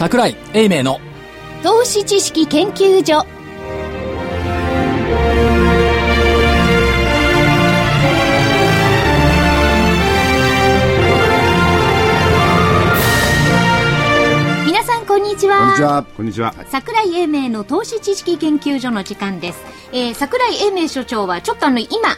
[0.00, 0.98] 桜井英明の。
[1.62, 3.26] 投資知識研究所。
[14.64, 15.58] 皆さんこんにちは。
[15.58, 16.06] こんにちは。
[16.16, 16.54] こんにちは。
[16.70, 22.16] 桜井英明の投資知識研究所の時間です、えー、桜井英明所長はちょっとあの今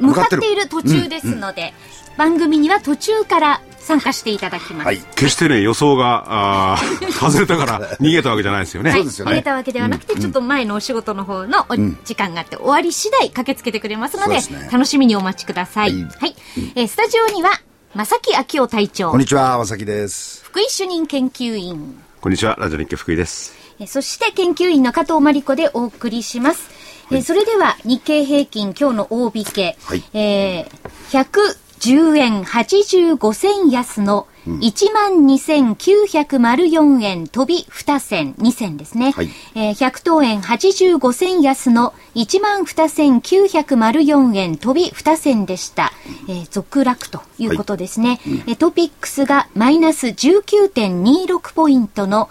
[0.00, 1.74] 向かっている途中ですので、
[2.16, 4.86] 番組には途中から参加していただきます。
[4.86, 4.98] はい。
[5.14, 6.78] 決してね、予想が、
[7.20, 8.90] 外れたから逃げたわけじゃないですよね。
[8.90, 15.92] はい、そうですよね入れたわけではなくて、ちょっと前のお仕事の方のお時間があって、終わり次第駆けつけてくれますので、ね楽しみにお待ちください。
[16.02, 16.34] ははいい。
[16.76, 17.60] えースタジオには、
[17.94, 20.42] 正木昭夫隊長こん、にちは、まさきです。
[20.44, 23.54] 福井主任研究員、こんにちは、ラジオ日経福井です。
[23.80, 26.70] えーそして研究員の加藤真理子でお送りします。
[27.10, 39.12] えーそれでは日経平均今日の大引け、はいえー110円85銭安の12,904円飛び2銭、2銭ですね。
[39.12, 45.92] はいえー100等円85銭安の12,904円飛び2銭でした。
[46.28, 48.20] えー続落ということですね。
[48.46, 52.28] えートピックスがマイナス19.26ポイントの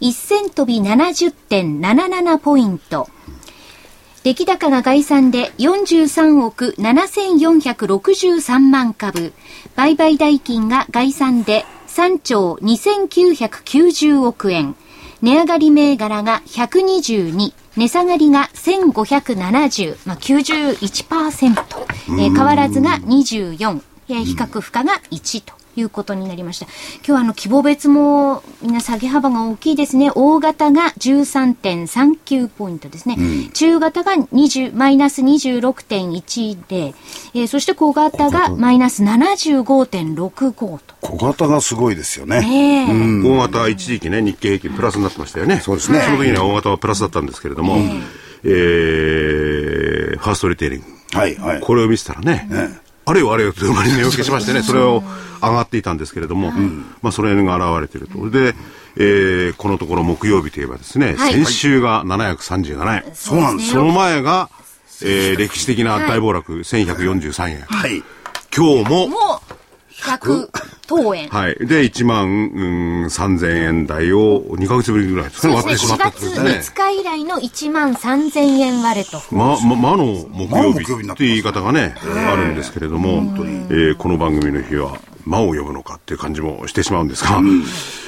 [0.00, 3.08] 1000飛び70.77ポイント。
[4.26, 9.32] 出来高が概算で43億7463万株。
[9.76, 14.74] 売買代金が概算で3兆2990億円。
[15.22, 17.52] 値上がり銘柄が122。
[17.76, 19.96] 値下がりが1570。
[20.06, 21.54] まあ、91%。
[22.08, 23.80] えー変わらずが24。
[24.08, 25.55] えー比較負荷が1と。
[25.76, 26.66] いうことになりました。
[26.96, 30.10] 今日はあの規模別もみんな下げ幅が大きいですね。
[30.14, 33.16] 大型が13.39ポイントですね。
[33.52, 36.94] 中型が20マイナス26.10、
[37.34, 40.94] えーそして小型がマイナス75.65と。
[41.00, 42.42] 小型がすごいですよね。
[42.44, 45.60] ええ大型は一時期ね、日経平均プラスになってましたよね。
[45.60, 47.76] そうですねその時には大型はプラスだったんですけれども、
[48.44, 50.86] えー、ファーストリテイリング。
[51.12, 51.60] はい、はい。
[51.60, 52.48] これを見てたらね、
[53.08, 55.02] あれよあれよという間に値受けしましてね、それを
[55.40, 56.50] 上がっていたんですけれども、
[57.02, 58.30] まあそれが現れていると。
[58.30, 58.54] で、
[58.96, 63.14] えーこのところ木曜日といえばですね、はい先週が737円。
[63.14, 64.50] そうなんですその前が、
[65.04, 67.60] えー歴史的な大暴落、1143円。
[67.62, 68.02] はい。
[68.56, 69.45] 今日も、もう、
[70.06, 70.48] 100
[70.86, 71.28] 等円。
[71.28, 71.56] はい。
[71.60, 76.50] で、1万、うん、3000円台を2ヶ月ぶりぐらいですね、割ってしま4ったとですね。
[76.50, 79.20] 5日以来の1万3000円割れと。
[79.30, 81.94] ま、ま、魔の木曜日っていう言い方がね、
[82.28, 83.22] あるんですけれども、
[83.70, 87.40] えーこの番組の日は、魔を呼ぶのかっていう感じもしてしまうんですが、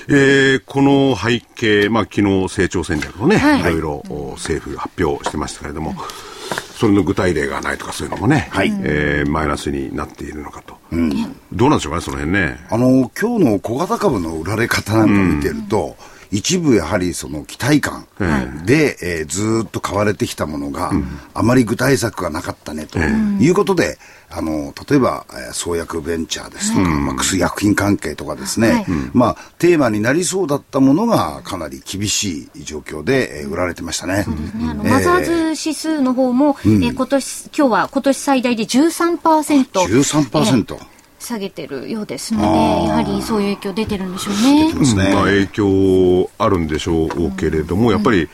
[0.09, 5.95] えーこの背景、まあ、昨日成長戦略をね、はいい、ろいろお政府が発表してましたけれども、
[6.79, 10.77] それの具体例がないとかそういうのもね、はいえーマイナスになっているのかと。
[11.53, 12.57] どうなんでしょうかね、その辺ね。
[12.71, 15.97] あの、今日の小型株の売られ方なんか見てると、
[16.31, 18.07] 一部やはりその期待感
[18.67, 20.93] で、えーずーっと買われてきたものが、
[21.35, 23.99] あまり具体策がなかったねということで、
[24.31, 28.87] あの、例えば、えー創薬ベンチャーですとか、まあ、薬薬品関係とかですね、はい。
[29.15, 34.19] まあ、テーマになりそうだったものがかなり厳しい状況で、えー売られてましたね。
[34.19, 34.25] ね。
[34.71, 35.33] あのマザーズ
[35.69, 39.19] 指数の方も、えー今年、今日は今年最大で13%。
[39.71, 40.98] 13%えー
[41.29, 42.47] 下げてるようですので、
[42.87, 44.73] やはりそういう影響出てるんでしょうね。
[44.95, 45.15] ね。
[45.15, 48.29] まあ、影響あるんでしょうけれども、やっぱり、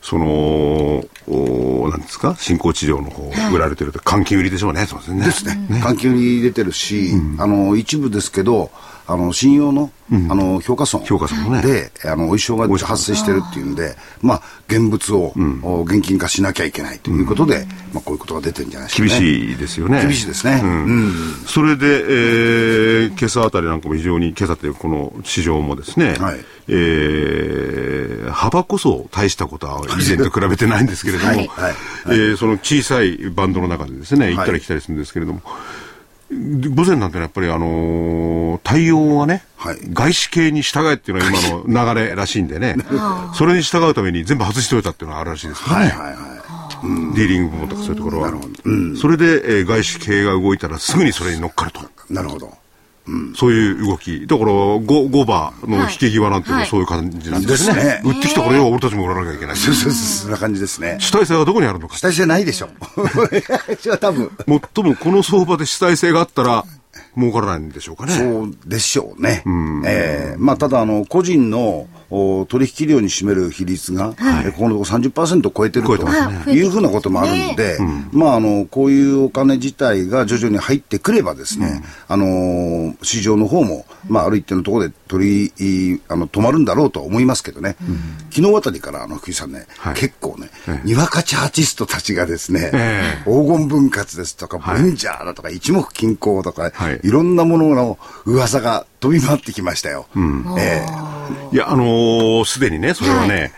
[0.00, 5.24] その、おなんですか、進行治療の方、売られてると、換金売りでしょうね、そうですね。
[5.26, 5.80] ですね。
[5.82, 8.70] 環境に出てるし、あの、一部ですけど、
[9.12, 9.90] あの、信用の、
[10.28, 11.00] あの、評価損。
[11.02, 19.08] 評価損もねで、あの、お衣装が発生してるっていうんで、まあ、現物を、お現金化しなきゃいけないということで、まあ、こういうことが出てるんじゃないですかね。
[19.08, 20.02] 厳しいですよね。
[20.02, 20.60] 厳しいですね。
[20.62, 21.12] うん。
[21.46, 31.74] それで、えー今朝あたりなんかも非常に、今朝というこの市場もですね、はいえー幅こそ大したことは以前と比べてないんですけれども、はいはい
[32.06, 35.42] えーその小さいバンドの中でですね、行ったり来たりするんですけれども、
[36.30, 41.30] 午前なんてのはやっぱりあのー対応がね、はい外資系に従えっていうのが
[41.64, 42.76] 今の流れらしいんでね、
[43.34, 45.88] それに従うために全部外しておいたっていうのがあるらしいですからね。
[45.88, 46.36] はいはいは
[47.12, 47.14] い。
[47.14, 48.32] ディーリング部門とかそういうところは。
[49.00, 51.80] それで、えー外資系が動いたらすぐにそれに乗っかると。
[52.10, 52.52] なるほど。
[53.34, 54.26] そういう動き。
[54.26, 58.00] だから、ゴゴバの引け際なんていうのははいそういう感じなんですね。
[58.04, 59.56] 売ってきたからよ、俺たちも売らなきゃいけない。
[59.56, 60.96] そうそうそう、そんな感じですね。
[61.00, 62.02] 主体性はどこにあるのか主。
[62.02, 62.68] 体性ないでしょ。
[63.80, 64.30] じゃあ多分。
[64.46, 66.64] もっともこの相場で主体性があったら、
[67.16, 68.12] 儲からないんでしょうかね。
[68.12, 69.42] そうでしょうね。
[69.86, 74.48] ええまあ、ただ、あの、個人のお取引量に占める比率が、はい。
[74.48, 75.94] えこのところ30%を超えてると
[76.50, 77.78] いうふうなこともあるので、
[78.12, 87.76] まあ、あの、こういうお金自体が徐々に入ってくればですね、あのー市場の方も、まあ、ある一定のところで取り、あの、止まるんだろうとは思いますけどね、
[88.30, 89.94] 昨日あたりから、あの、福井さんね、はい。
[89.94, 90.86] 結構ね、ええ。
[90.86, 94.82] にわかチャーチストたちがですね、え黄金分割ですとか、はい。
[94.82, 100.06] ボンジャーだとか、一目均衡とか、はいい、ろんなものの噂が飛び回ってきましたよ。
[100.58, 100.84] え
[101.52, 103.52] えいや、あのーすでにね、それはね、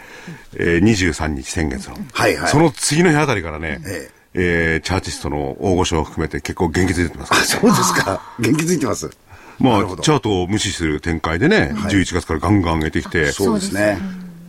[0.55, 8.35] えー、23日先月の、はいはいその次の日あたりからね、ええーチャーチストの大御所を含めて結構元気づいてますあ、そうですか。
[8.41, 9.11] 元気づいてます。
[9.59, 13.99] まあ、チャートを無視する展開でね、11月からガンガン上げてきて、そうですね。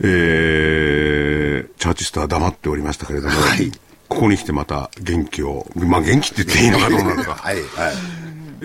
[0.01, 3.72] えーチャーチストは黙っておりましたけれども、はい
[4.10, 7.34] ここに来てまた元気を、まあ元気って言っていいのかどうなのか。
[7.34, 7.63] はい、はい。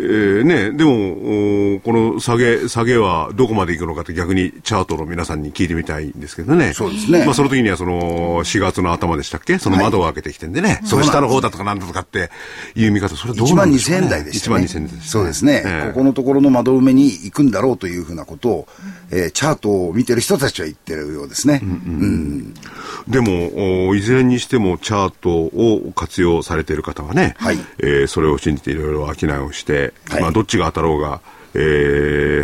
[0.00, 6.72] えーね、でも、おこの下げ、下げはどこまで行くのかって逆にチャートの皆さんに聞いてみたいんですけどね。
[6.72, 7.24] そうですね。
[7.24, 9.58] まあその時にはその4月の頭でしたっけ？
[9.58, 10.80] その窓を開けてきてんでね。
[10.84, 12.30] その下の方だとかなんだとかって
[12.76, 14.56] いう見方、それどう1万なんでしょう、2000ね、円台でした、ね。
[14.56, 18.68] 1万2000円です、そうですね、ええここのところの窓埋めに行くんだろうというふうなことを、
[19.10, 21.60] えーチャートを見てる人たちは言ってるようですね。
[21.62, 22.54] うん
[23.08, 27.58] でも、おいずれにしてもチャートを活用されている方はね、はい。
[27.78, 31.20] えーそれを信じていろいろ商いをして、はいまあどっちが当たろうが、
[31.54, 31.58] え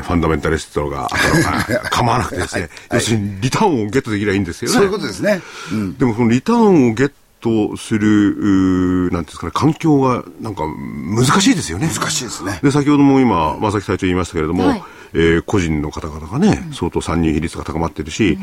[0.00, 4.75] ーファンダメンタリストが当たろうが 構わなくてですね、はい要するにリターンをゲットできればいいんですよね。
[4.75, 5.41] そういうことですね。
[5.73, 11.91] うんでもそのリターンをゲットする、なんていうんですかね、環境がなんか難しいですよね。
[11.94, 12.58] 難しいですね。
[12.62, 14.82] で、先ほども今、正木隊長言いましたけれども、はい
[15.15, 18.37] えー個人の方々がね、相当参入比率が高まってるし、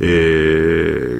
[0.00, 0.04] え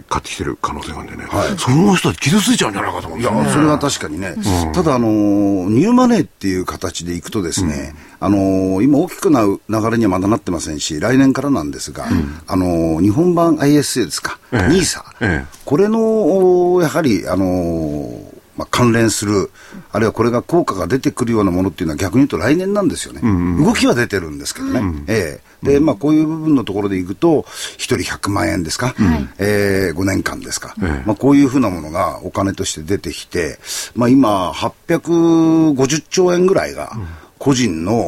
[0.00, 1.58] ー買ってきてる可能性があるんでね、はい。
[1.58, 4.34] その人は傷ついちゃうんじゃないかと思うんいやですよね。、それは確かにね。
[4.74, 12.06] ただ、あのーニューマネーっていう形でいくとですね、あのー今大きくなる流れにはまだなってませんし、来年からなんですが、
[12.46, 14.58] あのー日本版 ISA ですか、ええ。
[14.68, 15.46] NISA、ええ。
[15.64, 18.31] これの、おやはり、あのー
[18.62, 19.50] まあ、関連する、
[19.90, 23.20] あるいはこれが効果が出てくるようなものっていうのは逆に言うと来年なんですよね。
[23.58, 25.04] 動きは出てるんですけどね。
[25.08, 25.68] ええ。
[25.74, 27.44] で、まあ、こういう部分のところでいくと、
[27.76, 28.94] 一人100万円ですか、
[29.38, 30.74] えー、5年間ですか、
[31.06, 33.58] まあ、こういうふうなものがお金として出てきて、
[33.94, 36.92] まあ、今、850兆円ぐらいが、
[37.38, 37.98] 個人の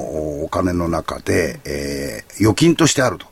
[0.44, 3.26] お金の中で、えー、預金としてあると。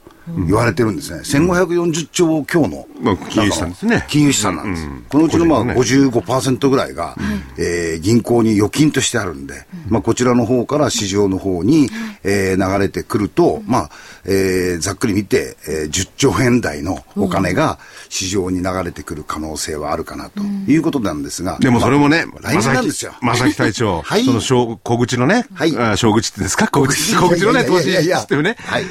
[0.46, 1.20] 言われてるんですね。
[1.20, 4.04] 1540兆強の、まあ金融資産ですね。
[4.08, 4.86] 金融資産なんです。
[4.86, 5.04] うん。
[5.08, 7.16] このうちのまあ個人の55%ぐらいが、
[7.58, 11.88] えー銀行に預金としてあるんで、まあこちらの方から市場の方に、
[12.24, 13.90] えー流れてくると、まあ、
[14.24, 17.78] えーざっくり見て、えー10兆円台のお金が
[18.08, 21.58] 市場に流れてくる可能性はあるかなということなんですが。
[21.60, 23.12] でもそれもね、まあ来年なんですよ。
[23.20, 24.24] 正木隊長、はい。
[24.24, 25.76] その小小口のね、はい。
[25.76, 26.68] あ小口って言うんですか？
[26.68, 27.44] 小口、小口。
[27.44, 28.56] のね、投資システムね。
[28.60, 28.84] はい。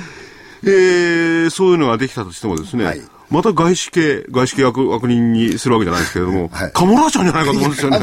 [0.64, 3.02] えーそういうのができたとしてもですね、はい。
[3.32, 6.72] また外資系、外資系悪悪人にするわけじゃないですけれども、はい。
[6.72, 8.00] かもらっちゃうんじゃないかと思うんですよね。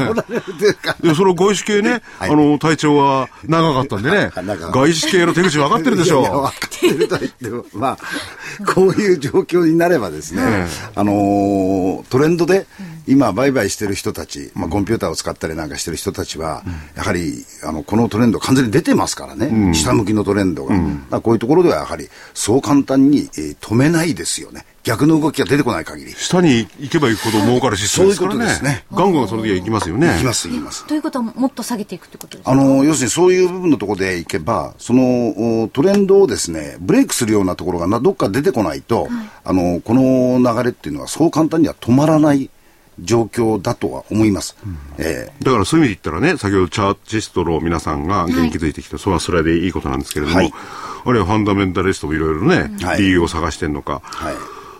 [1.01, 2.31] で、その外資系ね、はい。
[2.31, 4.31] あの、隊長は長かったんでね
[4.73, 12.65] 外資系の手口分かってるでしょいやいや分かってると言っても、まあ、こういう状況になればですね、えあのートレンドで、
[13.07, 16.63] 今、売買してる人たち、まあ、コンピューターを使ったりなんかしてる人たちは、
[16.95, 20.75] やはり、あの、このトレンド完全に出てますからね、下向きのトレンドが。
[20.75, 24.65] だからこういうところではやはり、そう簡単に、えー止めないですよね。
[24.83, 26.11] 逆の動きが出てこない限り。
[26.13, 28.39] 下に行けば行くほど儲かるシステムですからね。
[28.39, 30.15] そういうことですねガンガンその時は行きますよね。
[30.15, 30.87] いきます、いきます。
[30.87, 32.51] ということはもっと下げていくってことですか？
[32.51, 39.09] あの、要するにそういう部分のところでいけば、そのおトレンドをですね、ブレイクするようなところがなどっか出てこないと、
[39.43, 42.49] あの、この流れっていうのはそう簡単には止まらない
[43.01, 44.57] 状況だとは思います。
[44.97, 50.53] ええだからそういう意味で言ったらね、先ほどチャーチストの皆さんが元気づいてきて、それはそれでいいことなんですけれども、はい
[51.05, 54.35] あるいはファンダメンタリストもいろいろね、はい理由を探してんのか、はい。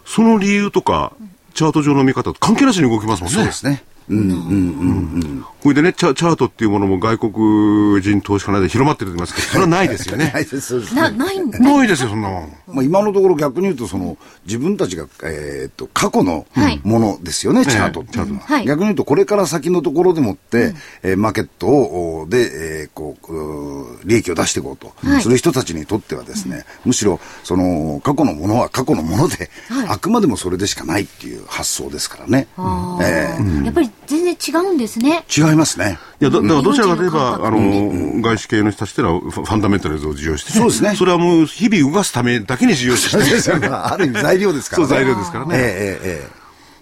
[0.10, 1.14] その理由とか、
[1.54, 3.36] チャート上の見方と関係なしに動きますもんね。
[3.36, 3.84] そうですね。
[4.10, 5.46] うんうんうんうん。
[5.62, 10.40] これでねチャ、チャートっていうものも外国人投資家の間で広まってると言いますけど、それはないですよねは。
[10.42, 11.18] い、ですな、ね。
[11.18, 11.60] ないんだ。
[11.60, 12.54] ないですよ、そんなもん。
[12.68, 18.42] まあ、今のところ逆に言うと、その、自分たちが、えーっと、過去のはいものですよね、チャートっていうのは。
[18.46, 20.74] はい逆に言うと、これから先のところでもって、
[21.04, 22.50] えーマーケットを、おで、
[22.84, 32.48] えーこう利益を出していこうと、はいする人たちにとってはですね、むしろ、その、過去のものは過去のもので、はいあくまでもそれでしかないっていう発想ですからね。
[32.58, 35.24] あえーやっぱり全然違うんですね。
[35.28, 36.00] ー違いますね。
[36.20, 43.76] いやだだからどちらかといえば、あのの、外資系の人たちっていうのはファンダメンタルズを重要して、そうですねそれはもう日々動かすためだけに重要視してる。
[43.76, 44.88] ある意味材料ですからね。
[44.90, 46.30] そう材料ですからねえええええ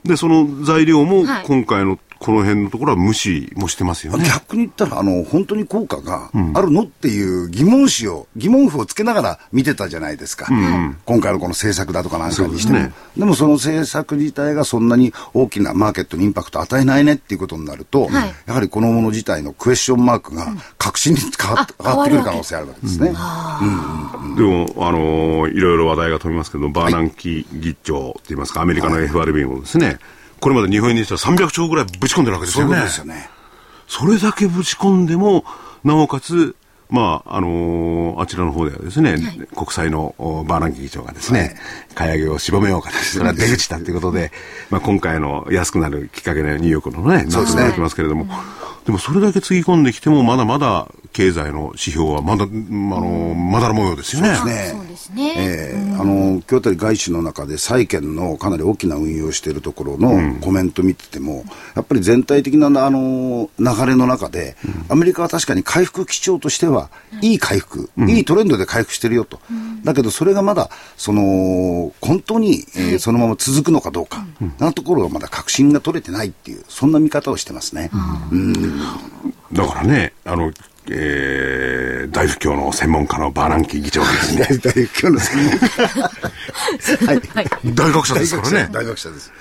[0.06, 4.26] えで、その材料もはい今回の、この辺のところは無視もしてますよね。
[4.28, 10.48] 逆に言ったら、あの、本当に効果があるの、っていう疑問視を、疑問符をつけながら見てたじゃないですか。
[11.06, 12.80] 今回のこの政策だとかなんかにしても。
[12.80, 20.48] でね、でもその政策自体がそんなに大きなマーケットにインパクトを与えないねっていうことになると、はい、やはりこのもの自体のクエスチョンマークが
[20.78, 23.08] 確信に変わ変わってくる可能性あるわけですね。
[23.10, 23.18] でも、
[24.78, 30.00] あのー、いろいろ話題が飛びますけど、バーナンキ議長といいますか、アメリカの FRB もですね、
[30.40, 32.76] これまで日本円にしたら300兆ぐらいぶち込んでるわけですよね。
[32.76, 33.30] そうですよね。
[33.88, 35.46] それだけぶち込んでも、
[35.84, 36.56] なおかつ、
[36.90, 39.22] まあ、あのー、あちらの方ではですね、はい、
[39.56, 40.16] 国際の
[40.48, 41.56] バーナンキ議長がですね、はい、
[41.96, 44.32] 買い上げを絞めようかと、それは出口だということで、
[44.70, 47.72] まあ、今回の安くなるきっかけでニューヨークのね、そうですね。
[47.74, 48.28] きますけれども、
[48.88, 54.34] でもそれだけつぎ込んできても、まだまだ経済の指標はまだ、あの、まだら模様ですよね。
[54.36, 55.34] そうですね。
[55.36, 55.78] ええ。
[55.78, 61.40] ー、あの、今日あたり外資の中で債券のかなり大きな運用しているところのコメント見てても、うん、
[61.76, 66.90] やっぱり全体的な、あの、流れの中で、うん、アメリカは確かに回復基調としては、
[67.22, 69.42] いい回復、うん、いいトレンドで回復してるよと。
[69.84, 74.26] だけど、それがまだ、その、本当に、えー、そのまま続くのかどうか、
[74.60, 77.90] なところがまだ確信が取れてないっていう、そんな見方をしてますね。
[78.32, 78.77] うん
[79.54, 80.52] だからね、あの、
[80.90, 84.48] えー、大不況の専門家のバーランキー議長ですね。
[84.64, 85.68] 大不況の専門家。
[87.36, 87.50] はい。
[87.66, 88.70] 大学者ですからね。
[88.72, 89.32] 大学者です。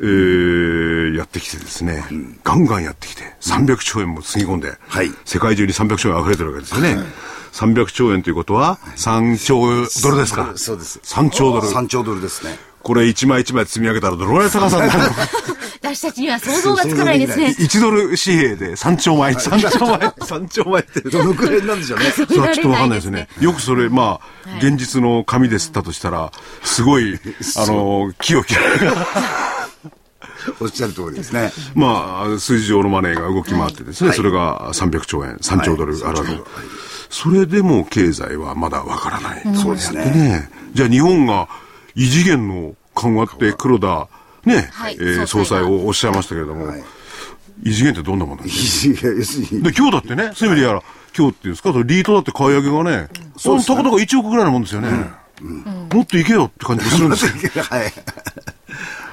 [0.00, 6.96] えー、やってきてですね、うん、ガンガンやってきて、300兆円もつぎ込んで、はい、世界中に300兆円溢れてるわけですよね。
[6.96, 7.06] はい
[7.52, 9.60] 300兆円ということは、3兆
[10.02, 10.54] ドルですか？
[10.56, 10.98] そうです。
[11.04, 11.68] 3兆ドル。
[11.68, 12.58] 3兆ドルですね。
[12.82, 15.08] これ一枚一枚積み上げたらどのぐらい高さになるの
[15.82, 17.54] 私たちには想像がつかないですね。
[17.58, 22.12] 1ドル紙幣で3兆枚、 3兆枚、3兆枚ってどのくらいなんでしょうね。
[22.12, 23.28] それはちょっとわかんないですね。
[23.40, 26.30] よくそれ、まあ、現実の紙で吸ったとしたら、
[26.62, 27.18] すごい、
[27.56, 28.92] あの、木を切られる。
[30.60, 31.52] おっしゃる通りですね。
[31.74, 36.40] まあ、数字上のマネーが動き回ってですね、それが300兆円、3兆ドルあるわけ。
[37.10, 39.42] それでも経済はまだわからない。
[39.56, 40.48] そうですね。
[40.74, 41.48] じゃあ日本が
[41.94, 44.08] 異次元の緩和って黒田、
[44.44, 46.82] ね、はい、えー、総裁をおっしゃいましたけれども、はい、
[47.62, 49.02] 異次元ってどんなものなんですか？
[49.10, 50.52] で今日だってね、そうい。
[50.52, 50.82] う意味でやら、
[51.16, 54.88] 今日っていうんですか、リートだって買い上げがね、そう、ね、たかたか1億ぐらいのもんですよね。
[55.40, 57.64] うん、もっといけよって感じがするんですよ。
[57.64, 57.92] はい。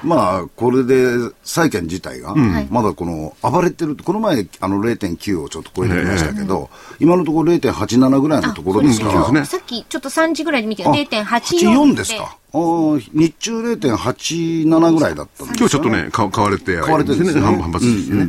[0.01, 1.05] まあ、これで
[1.43, 2.33] 債券自体が、
[2.69, 6.69] まだこの暴れてる、この前、あの0.9をちょっと超えてきましたけど、
[6.99, 9.11] 今のところ0.87ぐらいのところですか？
[9.33, 12.37] ら、さっきちょっと3時ぐらいで見て、0.84ですか。
[12.51, 18.27] あ日中0.87ぐらいだったんで今日ちょっとね、買われて、買われてですね、反発してね。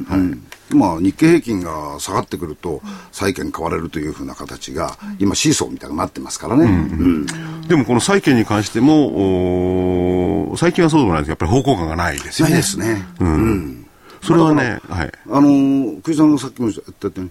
[0.74, 2.80] まあ、日経平均が下がってくると、
[3.12, 6.68] 債券買われるというふうな形が、今、シーソーみたいになってますからね。
[7.66, 12.52] でも、この債券に関しても、最近はそうでもないですやっぱり方向感がないですよね。
[12.52, 13.04] ないですね。
[13.20, 13.86] うん。
[14.22, 15.12] それはね、はい。
[15.30, 17.30] あの、栗さんがさっきも言ったように、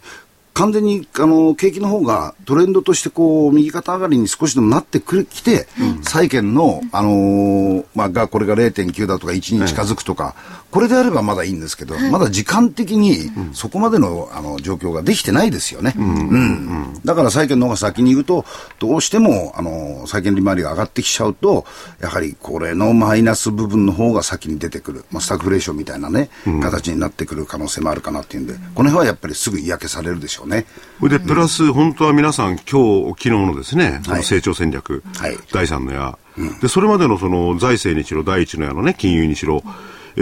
[0.53, 10.35] 完全にあの景気の方がトレンドとしてこう右肩上がりに少しでもなってくるきて、うん、債券の、あのー、まあ、がこれが0.9だとか1に近づくとか、
[10.71, 15.93] これであればまだいいんですけど、まだ時間的にそこまでのあの状況ができてないですよね。
[15.97, 16.99] うん。
[17.03, 18.45] だから債券の方が先に言うと、
[18.77, 21.65] どうしても、あの、債券利回りが上がってきちゃうと、
[21.99, 25.05] やはりこれのマイナス部分の方が先に出てくる。
[25.11, 26.29] まあ、スタグフレーションみたいなね、
[26.61, 30.65] 形になってくる可能性もあるかなっていうんで、この辺はやっぱりすぐ嫌気されるでしょうね。
[31.01, 36.17] で、プラス、本当は皆さん、今日、昨日のですね、その成長戦略、はい、第3の矢、
[36.61, 39.63] で、それまでのその財政にしろ、第1の矢のね、金融にしろ、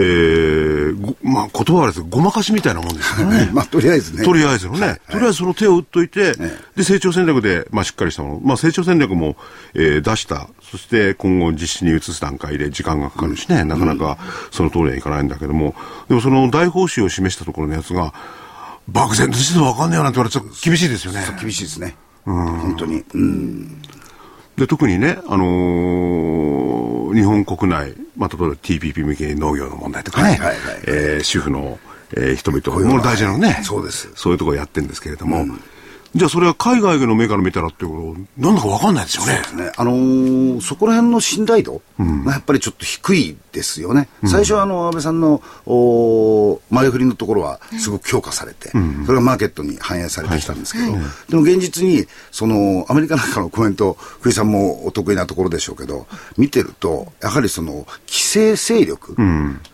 [0.00, 3.50] ー、まあ、言葉はですごまかしみたいなもんですよね。
[3.52, 4.22] まあ、とりあえずね。
[4.22, 4.86] とりあえずのね。
[4.86, 6.34] はい、とりあえずその手を打っといて、
[6.76, 8.40] で、成長戦略で、まあ、しっかりしたもの。
[8.44, 9.36] まあ、成長戦略も、
[9.74, 10.48] えー、出した。
[10.62, 14.18] そして今後実施に移す段階で時間がかかるしね、なかなか
[14.52, 15.74] その通りはいかないんだけども、
[16.08, 18.14] でもその大方針を示したところのやつが、
[18.86, 21.24] 漠然として分かんねえよなんて言われて厳しいですよね。
[21.40, 21.96] 厳しいですね。
[22.24, 22.46] うん。
[22.46, 23.04] 本当に。
[23.14, 23.82] うん。
[24.56, 26.57] で、特にね、あのー、
[27.14, 31.78] 日本国内、まあ、例えば TPP 向け農業の問題とかね、はいえー、主婦の、
[32.16, 34.10] えー、人々、も大事なのね、そうです。
[34.14, 35.60] そういうところやってるんですけれども、うん
[36.14, 39.32] じゃあそれは海外の目から見たらっていうこと、なんだか分かんないですよね。
[39.34, 39.72] そうですね。
[39.76, 44.08] あのー、そこら辺の信頼度がやっぱりちょっと低いですよね。
[44.22, 59.16] うん、最初はあの、安倍さんの、お前振りのところはすごく強化されて、うん、それがマーケットに反映されてきたんですけど、はい、でも現実に、その、アメリカなんかのコメント、福井さんもお得意なところでしょうけど、見てると、やはりその、規制勢力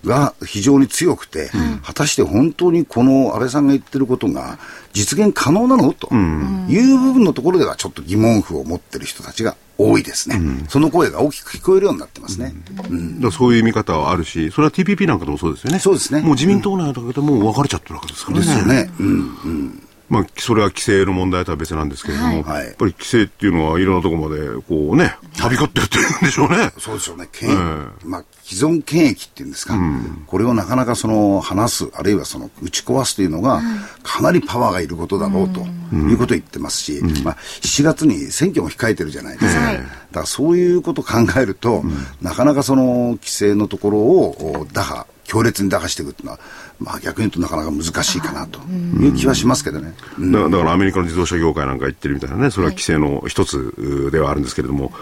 [0.04, 4.58] が非常に強くて、うん、果たして本当にこの安倍さんが言ってることが、
[4.94, 12.54] 実現可能なのという部分のところではちょっと疑問符を持ってる人たちが多いですね、うん、その声が大きく聞こえるようになってますね。
[12.88, 15.78] うん、だそういう見方はあるし、それは TPP なんかでもそうですよね。
[15.78, 16.20] そうですね。
[16.20, 18.44] もう自民党内だけでもう分かれちゃってるわけですからね。
[18.44, 18.90] ですよね。
[19.00, 19.12] うん、う
[19.48, 26.72] んまあ、それは規制の問題とは別なんですけれども、はい、やっぱり規制っていうのはいろんなところまで、こうね、はびこってるっていうんでしょうね。
[26.78, 27.28] そうでしょうね。
[27.32, 27.60] 権益、え。
[27.60, 33.62] ー、まあ、既存権益っていうんですか、うん、これをなかなかその、話す、あるいはその、打ち壊すというのが、
[34.02, 35.60] かなりパワーがいることだろうと
[35.94, 39.72] いうことを言ってますし、うん、まあ、7月に選挙も控えてるじゃないですか。
[39.72, 41.82] だからそういうことを考えると、
[42.20, 46.40] なかなかその、規制のところを打破、強烈に打破していくっていうのは、
[46.80, 54.92] まあ、逆に言うとなかなか難しいかなという気はしますけどね、うん、だからアメリカの自動車業界なんか言ってるみたいなねそれは規制の一つではあるんですけれども、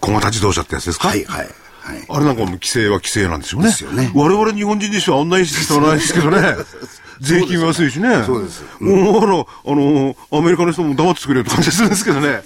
[0.00, 1.08] 小型自動車ってやつですか？
[1.08, 1.46] はいはい
[1.82, 3.68] はい、あれなんかも規制は規制なんですよね。
[3.68, 4.12] ですよね。
[4.14, 6.54] 我々日本人にしてはあんなにしてはないですけどね。
[7.20, 8.22] 税金は安いしね。
[8.24, 8.64] そうです。
[8.80, 12.42] もう、あの、あの、アメリカの人も黙ってくれよって感じするんですけどね。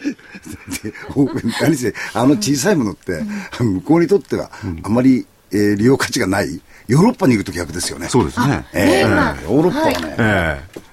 [1.60, 3.22] 何せ、あの小さいものって、
[3.58, 4.50] 向こうにとっては、
[4.82, 8.08] あまり、えー、利用価値がないヨーロッパに行くと逆ですよね。
[8.08, 8.66] そうですね。
[8.72, 10.16] えー、ヨーロッパはね。
[10.18, 10.90] えー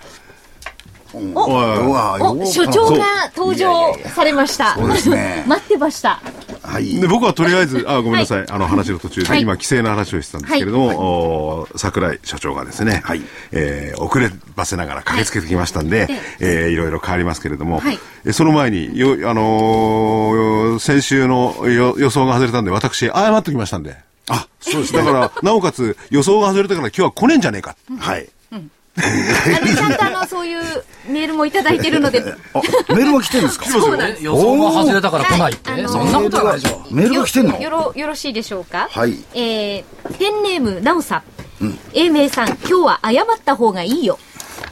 [1.13, 4.75] おお所長が登場されました。
[4.75, 5.43] そうですね。
[5.47, 6.21] 待ってました。
[6.61, 6.99] はい。
[6.99, 13.21] で僕はとりあえずあごめんなさい、あの話の途中で、今規制の話をしてたんですけれども、お桜井社長がですね、はい、
[13.51, 16.09] えー、遅ればせながら駆けつけてきましたんで、はい、
[16.39, 17.99] えー、いろいろ変わりますけれども、はい、
[18.33, 24.07] その前によあのー、先週の予想が外れたんで私謝ってきましたんで。
[24.29, 24.99] あ、そうですね。
[24.99, 27.75] だから、なおかつ予想が外れたから今日は来ねえんじゃねえか。
[27.99, 28.27] はい。
[28.51, 30.59] あのちゃんとあのそういう
[31.07, 32.19] メールもいただいてるので。
[32.53, 33.65] あメールが来てるんですか？
[33.69, 34.23] そうなんです。
[34.23, 36.59] 予想が外れたから来ないって、はい、そんなことない。
[36.59, 37.59] でしょメールが来てんの？
[37.61, 38.87] よろよろしいでしょうか？
[38.91, 39.13] はい。
[39.35, 41.23] えー、ペンネームなおさ
[41.61, 44.17] ん、うん、英明さん今日は謝った方がいいよ。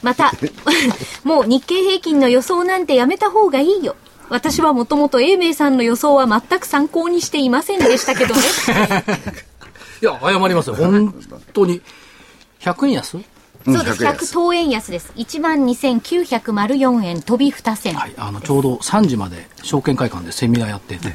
[0.02, 0.32] また
[1.22, 3.94] もう日経平均の予想なんてやめた方がいいよ
[4.28, 8.40] 私はもともと英明さんの予想は全く参考にしていませんでしたけどね
[10.02, 10.74] いや、謝りますよ。
[10.74, 11.14] 本
[11.52, 11.80] 当に。
[12.60, 13.18] 100円安？
[13.64, 15.12] そうです、100等円安です。
[15.16, 17.94] 1万2904円、飛び2銭。
[17.94, 21.14] はい、あの、ちょうど3時まで証券会館でセミナーやってて、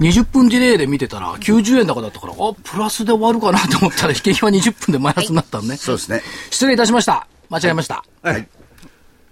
[0.00, 5.78] 20分ディレイで見てたら90円高だったから、あ、プラスで終わるかなと思ったら、引け際20分でマイナスになったんね、はい。
[5.78, 6.22] そうですね。
[6.50, 7.26] 失礼いたしました。
[7.48, 8.04] 間違えました。
[8.22, 8.46] はい。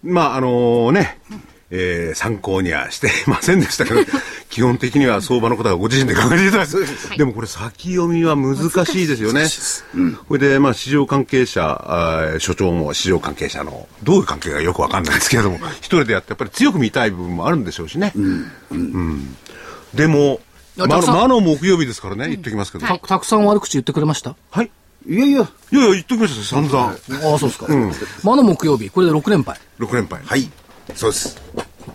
[0.02, 1.18] まあ、あのー、ね、
[1.70, 4.00] えー、参考にはしていませんでしたけど、
[4.48, 6.86] 基本的には相場のことはご自身で考えていただく。
[7.16, 9.46] でもこれ先読みは難しいですよね。
[9.94, 18.12] うん、これで、まあ、市場関係者、所長も市場関係者の、どういう関係がよくわかんないですけれども、一人でやってやっぱり強く見たい部分もあるんでしょうしね。
[18.16, 18.50] うん。
[18.70, 19.36] うん、
[19.94, 20.40] でも、
[20.76, 22.98] まあ、の木曜日ですからね、言ってきますけど、た。
[22.98, 24.36] たくさん悪口言ってくれました？
[24.50, 24.70] はい
[25.06, 25.48] いやいや。
[25.72, 26.80] いやいや、言ってきました散々。
[26.80, 27.66] ああ、そうですか。
[27.68, 27.92] うん。
[28.22, 29.58] 魔の木曜日、これで6連敗。
[29.78, 30.20] 6連敗。
[30.24, 30.50] はい。
[30.94, 31.40] そうです。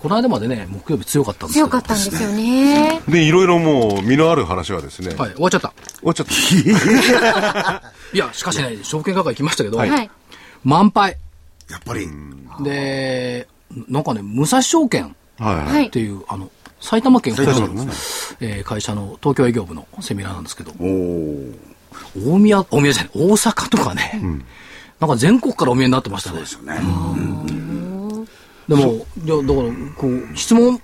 [0.04, 3.02] この間までね、木曜日強かったんです強かったんですよね。
[3.08, 5.16] で、いろいろもう、身のある話はですね。
[5.16, 5.74] はい、終わっちゃった。
[6.00, 6.34] 終わっちゃった。
[8.12, 10.10] いや、しかしね、証券会館行きましたけど、はい、
[10.64, 11.18] 満杯。
[11.70, 12.10] やっぱり。
[12.62, 13.48] で、
[13.88, 16.52] なんかね、武蔵証券っていう、はい、あの、
[16.82, 17.86] 埼玉県北部の、
[18.42, 24.46] えー、会社の東京営業部のセミナーなんですけど、大宮、大宮じゃない、大阪とかね、うん、
[25.00, 26.36] なんか全国からお見えになってましたね。
[26.36, 26.78] そうですよね。
[26.82, 27.93] うん
[28.68, 30.82] でも、いや、だから、こう、質問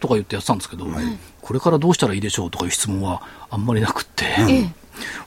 [0.00, 4.74] とか言ってやってたんですけど、はい、これからどうしたらいいでしょうとかいう質問はあんまりなくって、うん、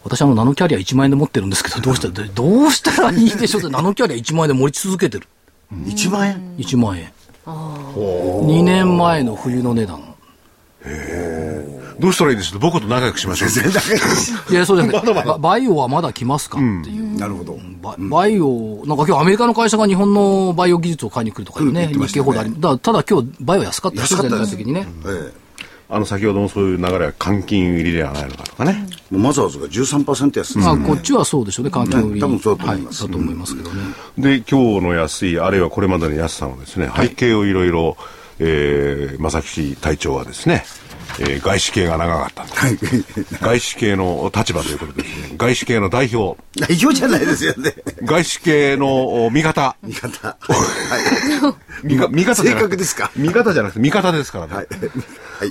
[0.04, 5.28] 私、あの、ナノキャリア1万円で持ってるんですけど、どうしたら、どうしたらいいでしょうって、ナノキャリア1万円で持ち続けてる。
[5.72, 7.12] 1万円 ?1 万円。
[7.46, 10.00] 2年前の冬の値段。
[10.00, 10.04] へ
[10.86, 11.29] え。
[12.00, 13.50] どうしたらいいです僕と仲良くしましょう。
[14.52, 15.40] いや、そうじゃない。
[15.40, 17.18] バイオはまだ来ますかっていう。
[17.18, 17.60] なるほど。
[17.98, 24.88] バイオ、なんか今日アメリカの会社が日本のバイオ技術を買いに来るとかね、日経報道あり、だただ今日バイオ安かったですよ、全体的にね。
[25.92, 28.86] あの先ほどもそういう流れは換金売りではないのかとかね。
[29.10, 32.22] マザーズが13%安まあ、こっちはそうでしょうね、換金売り。
[32.22, 33.04] 多分そうだと思います。
[33.08, 33.82] だと思いますけどね。
[34.20, 37.98] で、今日の安い、あるいはこれまでの安さのですね、背景をいろいろ、
[38.38, 40.64] えー、正木隊長はですね、
[41.22, 42.78] えー、外資系が長かったはい、
[43.42, 45.36] 外資系の立場ということですね。
[45.38, 46.42] 外資系の代表。
[46.58, 47.74] 代表じゃないですよね。
[48.04, 49.76] 外資系の味方。
[49.84, 50.28] 味方。
[50.28, 50.36] は
[51.84, 51.86] い。
[51.86, 53.12] 味 味方正確ですか？
[53.16, 54.56] 味方じゃなくて味方ですからね。
[54.56, 54.68] はい。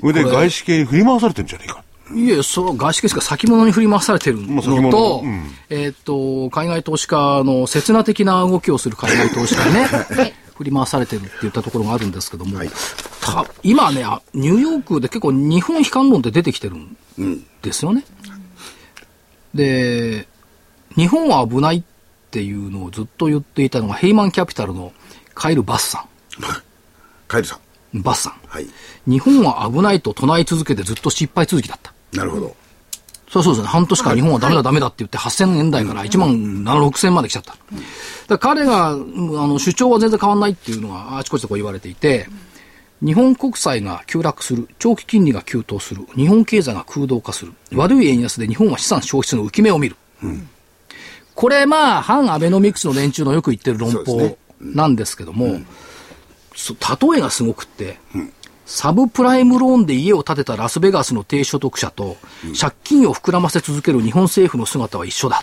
[0.00, 1.82] それで外資系に振り回されてるんじゃないか。
[2.14, 10.34] いえ、そう、外資系しか先物に振り回されてるのと、うん、えっ、と、海外投資家の刹那的な動きをする海外投資家ね。
[10.58, 12.70] 振り回されてるって言ったところがあるんですけども、はい、
[13.62, 16.96] 今ね、ニューヨークで結構日本悲観論って出てきてるん
[17.62, 18.04] ですよね。
[19.54, 20.26] うん、で、
[20.96, 21.82] 日本は危ないっ
[22.32, 24.92] ていうのをずっと言っていたのが、ヘイマンキャピタルの
[25.32, 26.08] カイル・バスさん。
[27.28, 27.60] カイルさ
[27.94, 28.02] ん。
[28.02, 28.32] バスさん。
[28.48, 28.66] はい。
[29.06, 31.94] 日本は危ないと唱え続けてずっと失敗続きだった。
[32.12, 32.56] なるほど。
[33.30, 33.68] そうそうですね。
[33.68, 37.56] 半年間日本はダメだダメだって言って8000円台から1万7、6000まで来ちゃった。
[38.26, 42.26] だ彼が、あの、主張は全然変わんないっていうのがあちこちでこう言われていて、
[43.04, 49.96] 日本国債が急落する、長期金利が急騰する、日本経済が空洞化する、悪い円安で日本は資産消費の浮き目を見る。
[50.22, 50.48] うん、
[51.34, 55.66] これ、まあ、反アベノミクスの連中のよく言ってる論法なんですけども、うん、
[57.12, 58.32] 例えがすごくって、うん
[58.70, 62.18] サブプライムローンで家を建てたラスベガスの低所得者と、
[62.60, 65.42] 借金を膨らませ続ける日本政府の姿は一緒だ。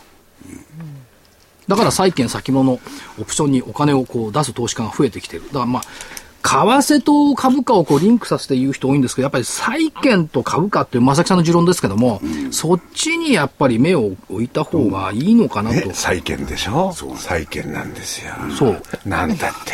[1.67, 5.47] だから債券先物オプションにお金をこう出す投資家が増えてきてる。
[5.47, 15.87] だからまあ、為替と株価をこうリンクさせて言う人多いんですけど、やっぱり債券と株価っていう正木さんの持論ですけども、うん、そっちにやっぱり目を置いた方がいいのかなと。
[15.87, 16.93] ね、債券でしょ？
[17.17, 18.35] 債券なんですよ。
[18.55, 18.81] そう。
[19.03, 19.73] なんだって。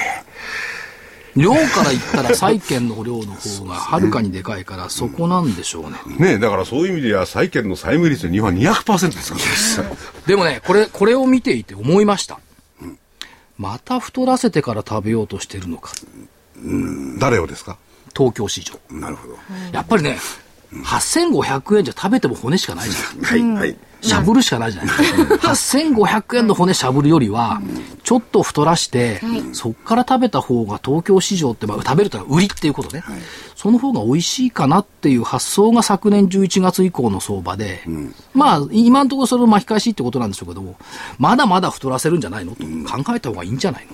[1.35, 6.33] 量から言ったら債券の量の方がはるかにでかいから、そこなんでしょうね。
[6.33, 9.95] ねだからそういう意味では債券の債務率日本は200%ですからね。
[10.27, 12.39] でもね、これ、これを見ていて思いました。
[13.57, 15.93] また太らせてから食べようとしてるのか。
[17.19, 17.77] 誰をですか？
[18.15, 18.79] 東京市場。
[18.89, 19.37] なるほど。
[19.71, 20.17] やっぱりね、
[20.83, 23.21] 8500円じゃ食べても骨しかないじゃん。
[23.23, 23.77] はい、はい。
[24.01, 24.97] しゃぶるしかないじゃない。
[24.97, 25.51] ですか。
[25.51, 27.61] 8500円の骨しゃぶるよりは、
[28.03, 29.21] ちょっと太らして、
[29.53, 33.03] そっから食べた方が東京市場って、まあ、食べると売りっていうことね、
[33.55, 37.83] その方が美味しいかなっていう発想が昨年11月以降の相場で、
[38.33, 40.77] まあ、今のところそれを巻き返しってことなんでしょうけども、
[41.19, 42.55] まだまだ太らせるんじゃないの？
[42.55, 43.93] と考えた方がいいんじゃないの、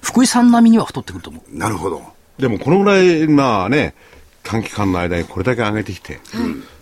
[0.00, 1.58] 福井さん並みには太ってくると思う。
[1.58, 2.02] なるほど。
[2.38, 3.94] でもこのぐらい、まあね、
[4.42, 6.20] 短期間の間にこれだけ上げてきて、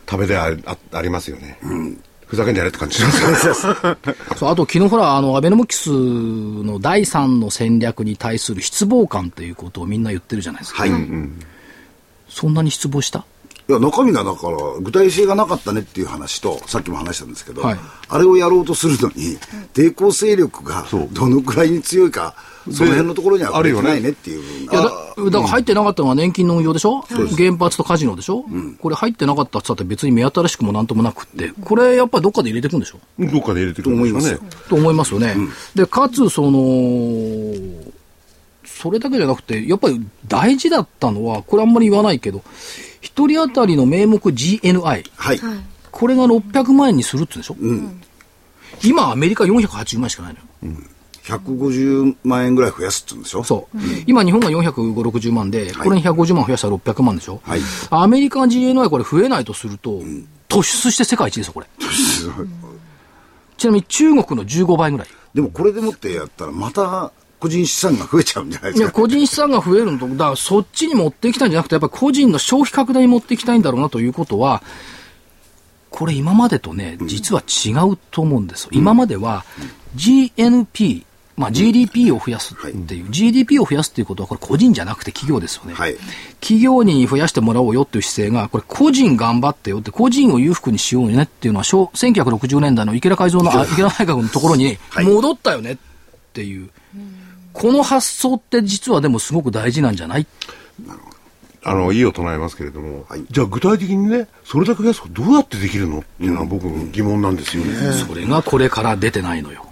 [0.08, 0.56] 食べであ
[0.92, 1.58] ありますよね。
[1.62, 10.82] うんふざけんじゃねって感じ そうあと昨日ほら、あの、アベノミクスの第三の戦略に対する失望感ということをみんな言ってるじゃないですか。
[10.82, 10.90] はい。
[10.90, 11.40] うん、
[12.28, 13.24] そんなに失望した？
[13.68, 17.78] いや、中身がだから、具体性がなかったねっていう話と、さっきも話したんですけど、はい、
[18.08, 19.36] あれをやろうとするのに、
[19.74, 22.34] 抵抗勢力がどのくらいに強いか、
[22.72, 24.62] その辺のところにはあるよないねっていう。
[24.62, 32.98] いやだ、だから入ってなかったのは年金の運用でしょ、うん、原発とカジノでしょ、うん、これ入ってなかったって言ったって別に目新しくもなんともなくって、これやっぱりどっかで入れていくんでしょ？
[33.18, 34.32] どっかで入れていくと思います。
[34.32, 34.38] よ。
[34.70, 35.34] と思いますよね。
[35.36, 37.54] うん、で、かつ、その、
[38.64, 42.42] それだけじゃなくて、やっぱり大事だったのは、これあんまり言わないけど、
[43.00, 45.04] 一人当たりの名目 GNI。
[45.16, 45.40] はい。
[45.90, 48.02] これが600万円にするって言うんでしょ、うん、
[48.84, 50.44] 今アメリカ480万円しかないのよ。
[50.62, 50.90] うん
[51.24, 53.44] 150万円ぐらい増やすって言うんでしょ？
[53.44, 53.76] そう。
[53.76, 57.60] うん、今日本が450、60万で、これに150万増やしたら600万でしょはい。
[57.90, 61.66] アメリカ GNI これ増えないとすると、うん、突出して世界一ですよ、これ。
[63.58, 65.08] ちなみに中国の15倍ぐらい。
[65.34, 68.84] でもこれでもってやったら、また個人資産が増えちゃうんじゃないですか？
[68.84, 74.62] いや、個人資産が増えるのと、だからそっちに持っていきたいんじゃなくて、やっぱり個人の消費拡大に持っていきたいんだろうなということは、
[75.90, 78.70] これ今までとね、実は違うと思うんですよ。
[78.72, 79.44] うん、今までは
[79.96, 81.04] GNP、
[81.36, 85.74] まあ、GDP を増やすっていう、はい、GDP を増やすっていうことは、これ個人じゃなくて企業ですよね。
[85.74, 85.96] はい、
[86.40, 95.76] 企業に増やしてもらおうよっていう姿勢が、これ個人頑張ってよって、個人を裕福にしようねっていうのは、1960年代の池田改造の、池田内閣のところに戻ったよねっ
[96.32, 96.70] ていう。
[97.58, 100.26] この発想って実はでもすごく大事なんじゃない？
[101.64, 107.92] あの、いいを唱えますけれども、はい、じゃあ具体的にね、それだけ増やすとどうやってできるのっていうのは僕疑問なんですよね。
[107.92, 109.66] それがこれから出てないのよ。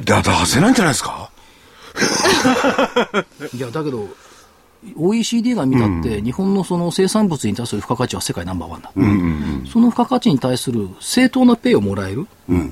[0.00, 1.30] だ、出せないんじゃないですか？
[3.54, 4.08] いや、だけど、
[4.96, 9.14] OECD が見たって、うん、日本のその生産物に対する付加価値は世界ナンバーワンだ、うんうんう
[9.62, 12.70] ん、その付加価値に対する正当なペイをもらえる、うん、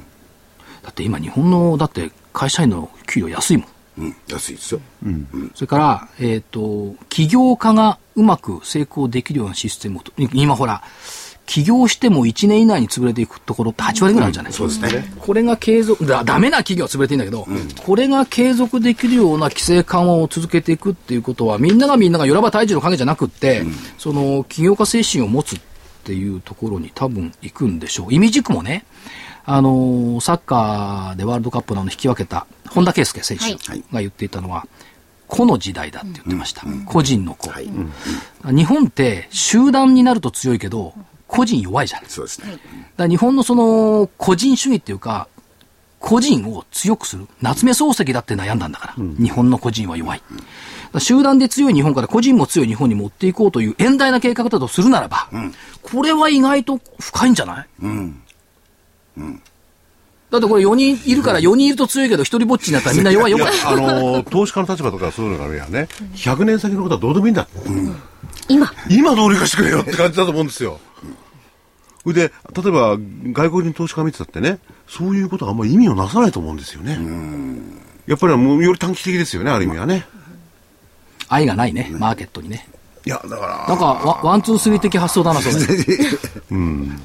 [0.82, 3.66] だって今、日本のだって会社員の給料安いもん。
[4.00, 10.82] うん、安いですよ、うん、それから、えーと、起業家がうまく成功できるようなシステムを今ほら
[11.50, 14.64] 起業しても1年以内に潰れていくところって8割ぐらいあるじゃないですか。
[14.66, 15.12] うん、そうですね。
[15.18, 25.60] これが継続、だ、ダメな企業は潰れていいんだけど、うん、これが継続できるような規制緩和を続けていくっていうことは、みんながみんながよらば退治の影じゃなくって、うん、その起業家精神を持つっ
[26.04, 28.14] ていうところに多分行くんでしょう。
[28.14, 28.84] 意味軸もね、
[29.44, 33.54] あのサッカーでワールドカップの引き分けた本田圭佑選手
[33.92, 34.66] が言っていたのは、
[35.26, 36.62] 個の時代だって言ってました。
[36.86, 37.68] 個人の個、はい、
[38.44, 40.94] 日本って集団になると強いけど、
[41.26, 42.02] 個人弱いじゃん。
[42.06, 42.58] そうですね。
[42.96, 45.28] だ日本のその個人主義っていうか、
[46.00, 47.28] 個人を強くする。
[47.42, 48.94] 夏目漱石だって悩んだんだから。
[48.98, 50.22] うん、日本の個人は弱い。
[50.98, 57.66] 集団で強い日本から個人も強い日本に持っていこうという遠大な計画だとするならば、うん、これは意外と深いんじゃない？
[57.82, 58.22] うん。
[59.16, 59.42] うん。
[60.30, 63.52] だってこれ4人いるから4人いると強いけど、一人ぼっちになったらみんな弱い弱い。
[63.66, 67.48] あの、投資家の立場とかそういうのがね、100年先のことはどうでもいいんだ。
[67.66, 67.96] うん、
[68.48, 70.78] 今今どうにかしてくれよって感じだと思うんですよ。
[72.02, 72.20] それで、
[72.54, 72.96] 例えば
[73.32, 76.98] 外国人投資家見てたってね、そういうことはあんまり意味をなさないと思うんですよね。
[78.06, 80.06] やっぱりもうより短期的ですよね、ある意味はね。
[81.28, 82.68] 愛がないね、マーケットにね。
[83.04, 83.66] いや、だから。
[83.68, 85.64] なんかワ、 one, two, three 的発想だな、それ。
[86.50, 87.02] うん。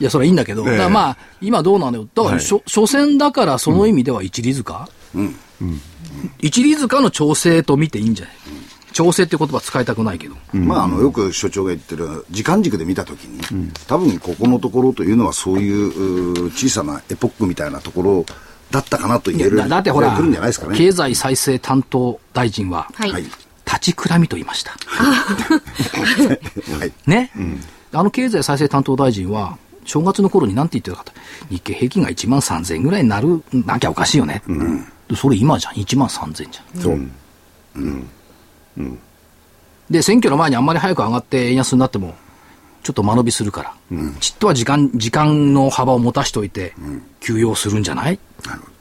[0.00, 2.08] いや、それはいいんだけど、だからまあ、今どうなのよ。
[2.14, 5.36] だから、所詮だからその意味では一里塚、うん、
[6.40, 8.34] 一里塚の調整と見ていいんじゃない、
[8.92, 10.36] 調整って言葉使いたくないけど。
[10.52, 18.24] まあ、あの、よく所長が言ってる、時間軸で見たときに、うん、多分ここのところというのはそういう小さなエポックみたいなところ
[18.70, 19.68] だったかなと言える。
[19.68, 20.38] だってほら、ね、
[20.74, 23.12] 経済再生担当大臣は、はい、
[23.66, 24.70] 立ちくらみと言いました。
[24.70, 27.60] はい、ね、うん、
[27.92, 29.58] あの経済再生担当大臣は、
[29.90, 31.12] 正月の頃に何て言ってたかと、
[31.50, 34.40] 日経平均が1万3000円ぐらいになる、なきゃおかしいよね。
[34.46, 36.80] うん、それ今じゃん、1万3000円じゃん。
[36.80, 36.92] そう。
[36.94, 36.96] う
[37.80, 38.08] ん。
[38.78, 38.98] うん。
[39.90, 42.14] で、選挙の前にあんまり早く上がって円安になっても、
[42.84, 46.72] ちょっと間延びするから、うん、ちっとは時間、時間の幅を持たしておいて、
[47.18, 48.72] 休養するんじゃない、なるほど。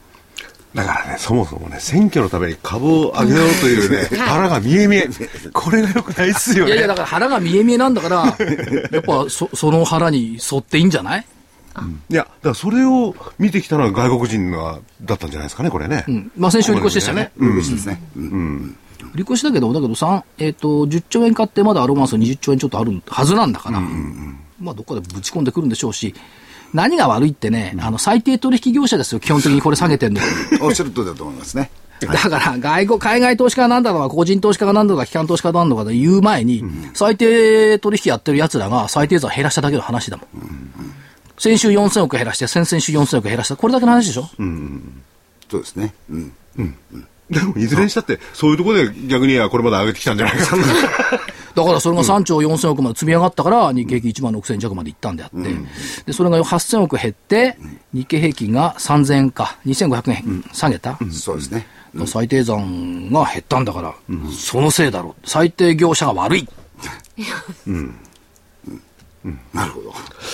[0.73, 5.09] だからね、そもそもね、選挙のために株を上げようというね、 腹が見え見え。
[5.51, 6.71] これがよくないっすよね。
[6.71, 8.17] いやいや、だから腹が見え見えなんだから、
[8.91, 11.25] やっぱそその腹に沿っていいんじゃない？
[11.77, 16.05] うん、いや、だからそれを見てきたのは外国人がだったんじゃないですかね、これね。
[16.07, 17.31] うん、まあ先週売り越しでしたね。
[17.37, 18.01] 売り越しですね。
[18.15, 18.75] うん。
[19.13, 26.13] 売り越しだけど、だけど3、えっ、ー、と、10兆円買ってまだアロマンス20兆円ちょっとあるはずなんだから、うんうんうん、まあどっかでぶち込んでくるんでしょうし、
[26.73, 30.21] 何が悪いってね、あの、最低取引業者ですよ、基本的にこれ下げてんの。
[30.61, 31.71] おっしゃる通りだと思いますね。
[31.99, 40.27] だから、外国、海外投資家がなんだとか、個人投資家がなんだとか、機関投資家がなんだとか言う前に、最低取引やってる奴らが最低残減らしただけの話だもん。
[41.37, 43.55] 先週4000億減らして、先々週4000億減らした。
[43.57, 44.29] これだけの話でしょ？
[44.39, 45.01] うん。
[45.51, 45.93] そうですね。
[46.09, 46.31] うん。
[46.57, 46.75] うん。
[47.29, 50.63] でも、いずれにしたって、そういうところで逆にはこれまで上げてきたんじゃないかな。
[51.59, 55.49] だからそれが3兆4000億まで積み上がったから、日経平均1万6000弱までいったんであって、
[56.05, 57.57] でそれが8000億減って、
[57.93, 61.67] 日経平均が3000円か、2500円下げた、そうですね。
[62.05, 63.95] 最低残が減ったんだから、
[64.31, 65.29] そのせいだろう。
[65.29, 66.47] 最低業者が悪い。
[67.67, 67.95] うん
[69.53, 69.93] なるほど。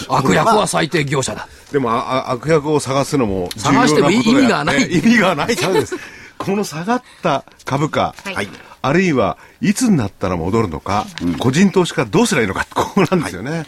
[0.09, 1.47] 悪役は最低業者だ。
[1.71, 4.83] でも、あ悪役を探すのも探しても意味がない。
[4.83, 5.55] 意味がない。
[5.57, 5.95] そうです。
[6.38, 8.47] この下がった株価、はい、
[8.88, 13.52] あるいはいつになったら戻るのか、うん、個人投資家どうすればいいのか、 ここなんですよね。
[13.52, 13.65] はい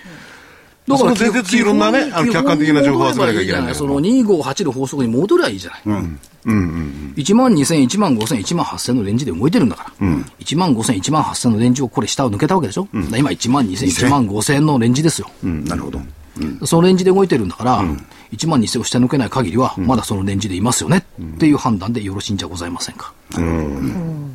[0.87, 5.81] だから前日いろんなね、あの客観的な情報を集めなきゃいけないその258の法則に戻りゃいいじゃない。
[5.85, 5.93] うん。
[5.93, 7.13] うんうんうん。
[7.17, 10.07] 1万2000、1万5000、1万8000のレンジで動いてるんだから。
[10.07, 10.25] うん。
[10.39, 12.87] 1万5000、1万8000のレンジをこれ下を抜けたわけでしょ。
[12.93, 15.29] うん、今1万2000、1万5000のレンジですよ。
[15.43, 15.99] うん、なるほど。
[16.39, 23.13] うん、そのレンジで動いてるんだから、うん、1万2000を下抜けない限りは、まだそのレンジでいますよね、っていう判断でよろしいんじゃございませんか。
[23.37, 24.33] うん。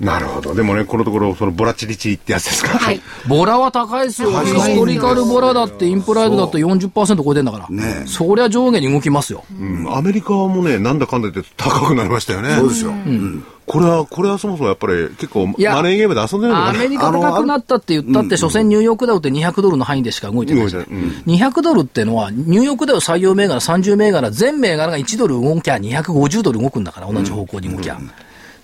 [0.00, 0.54] うんなるほど。
[0.54, 2.78] でもね、このところ、そのボラチリチってやつですか？
[2.78, 3.02] はい。
[3.28, 4.30] ボラは高いですよ。
[4.30, 7.68] ヒストリカルボラだって、インプライドだって40%超えてんだから。
[7.68, 9.44] ねそりゃ上下に動きますよ。
[9.60, 9.94] うん。
[9.94, 12.54] アメリカもね、なんだかんだ言って高くなりましたよね。
[12.56, 12.92] そうですよ。
[12.92, 13.44] うん。
[13.66, 16.68] これは、これはそもそもやっぱり結構、マネーゲームで遊んでるのかな？
[16.70, 20.84] アメリカ高くなったって言ったって、所詮ニューヨークダウって200ドルの範囲でしか動いてないです、うん、
[21.26, 27.96] 200ドルってのは、ニューヨークダウ採用銘柄30銘柄、全銘柄が1ドル動きゃ250ドル動くんだから、同じ方向に動きゃ。
[27.96, 28.10] うん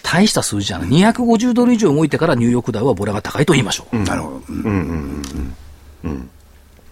[0.06, 0.88] 大した数字じゃない。
[0.88, 3.98] 250ドル以上動いてからニューヨークダウはボラが高いと言いましょう。
[3.98, 4.42] なるほど。
[4.48, 5.56] うんうんうん
[6.04, 6.30] うん。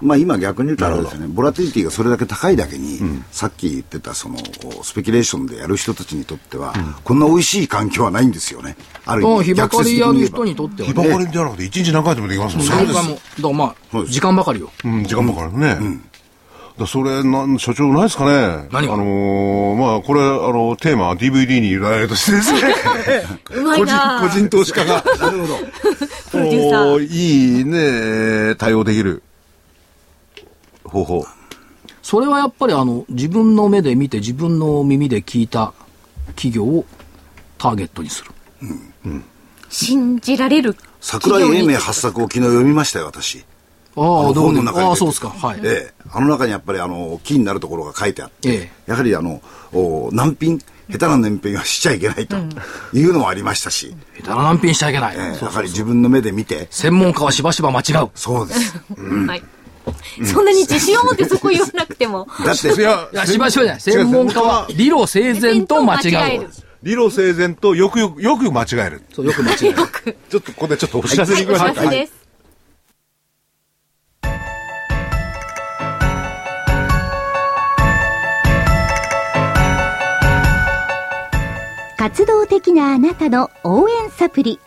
[0.03, 4.37] まあ今逆に言うとあれですね、ボラティリティがそれだけ高いだけに、うん、さっき言ってたその
[4.83, 8.77] スペキュレーションでやる人たちにとっては、うん、こんな美味しい環境はないんですよね。
[9.07, 9.45] ある意味。
[9.45, 10.95] 日ばかりやる人にとっては、ね。
[10.95, 12.73] 日ばかりじゃなくて一日何回でもできますもんね。
[12.75, 13.11] 何回も。
[13.11, 14.73] だからまあ、時間ばかりよ。
[14.85, 15.79] うん、時間ばかりね。
[15.81, 16.05] うん
[16.79, 18.69] だそれなん所長ないですかね？
[18.73, 22.61] 何あのー、まあこれあのテーマは DVD に由来るとしてですね
[23.49, 25.05] 個人個人投資家が。
[25.21, 25.57] なるほど。
[26.33, 27.07] プロデューサー。
[27.07, 29.23] いいね対応できる
[30.85, 31.25] 方法。
[32.03, 35.73] それはやっぱりあの自分の目で見て自分の耳で聞いた
[36.35, 36.85] 企業を
[37.57, 38.31] ターゲットにする、
[38.63, 38.95] うん。
[39.07, 39.25] うん、
[39.71, 43.45] 信じられる桜井英明発作を昨日読みましたよ私
[43.97, 45.29] ああ、どうもああ、そうですか。
[45.31, 45.61] はい。
[45.63, 45.95] ええ。
[46.11, 49.41] あの中にやっぱり、あの、キーになるところが書いてあって、ええ、やはり、あの、
[49.73, 50.59] お難品、
[50.91, 52.37] 下手な燃費はしちゃいけないと
[52.93, 53.95] いうのもありましたし。
[54.17, 55.17] 下手な難品しちゃいけない。
[55.17, 56.67] ええ、やはり自分の目で見て。
[56.71, 58.11] 専門家はしばしば間違う。
[58.15, 58.81] そうです。
[58.97, 59.43] うん、はい。
[60.25, 62.27] そんなに自信を持ってそこ言わなくても。
[62.45, 63.81] だって、いや、しばしばじゃない。
[63.81, 66.51] 専門家は理路整然と間違う。
[66.83, 69.03] 理路整然とよくよく、よく間違える。
[69.15, 70.17] そう、よく間違える。
[70.29, 71.87] ちょっとここでちょっとお知らせに行きましょうか。
[71.87, 72.11] はい、
[82.05, 84.61] 活動的なあなたの応援サプリ。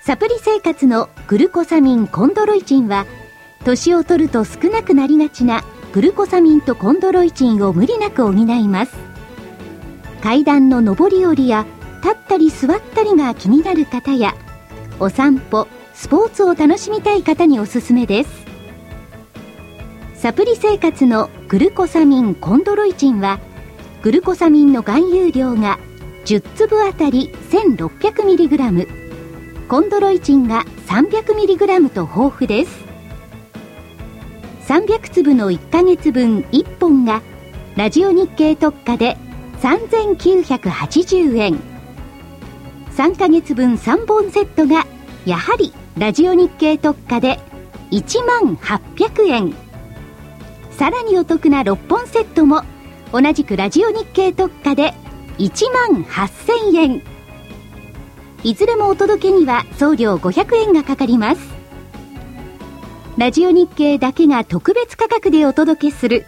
[0.00, 3.04] サプリ生活のグルコサミンコンドロイチンは、
[3.66, 8.96] 年を取ると少なくなりがちなグルコサミンとコンドロイチンを無理なく補います。
[10.22, 11.66] 階段の上り下りや
[12.02, 14.34] 立ったり座ったりが気になる方や、
[14.98, 18.30] お散歩、スポーツを楽しみたい方におすすめです。
[20.14, 23.40] サプリ生活のグルコサミンコンドロイチンは
[24.00, 25.78] グルコサミンの含有量が
[26.26, 32.84] 10粒あたり 1600mg コンドロイチンが 300mg と豊富です。
[34.66, 37.22] 300粒の1ヶ月分1本が
[37.76, 39.16] ラジオ日経特価で
[39.60, 41.60] 3980円
[42.96, 44.84] 3ヶ月分3本セットが
[45.24, 47.38] やはりラジオ日経特価で
[47.92, 49.54] 1万800円
[50.72, 52.62] さらにお得な6本セットも
[53.12, 54.94] 同じくラジオ日経特価で
[55.38, 57.02] 1万8000円。
[58.42, 61.40] いずれもお届けには送料500円がかかります。
[63.18, 66.26] ラジオ日経だけが特別価格でお届けする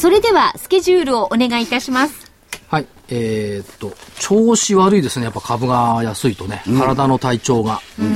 [0.00, 2.32] それではスケジュールをお願いいたします
[2.68, 8.14] はいえー、っと調子悪いですねやっぱ株が安いとね、うん、体の体調が、うん、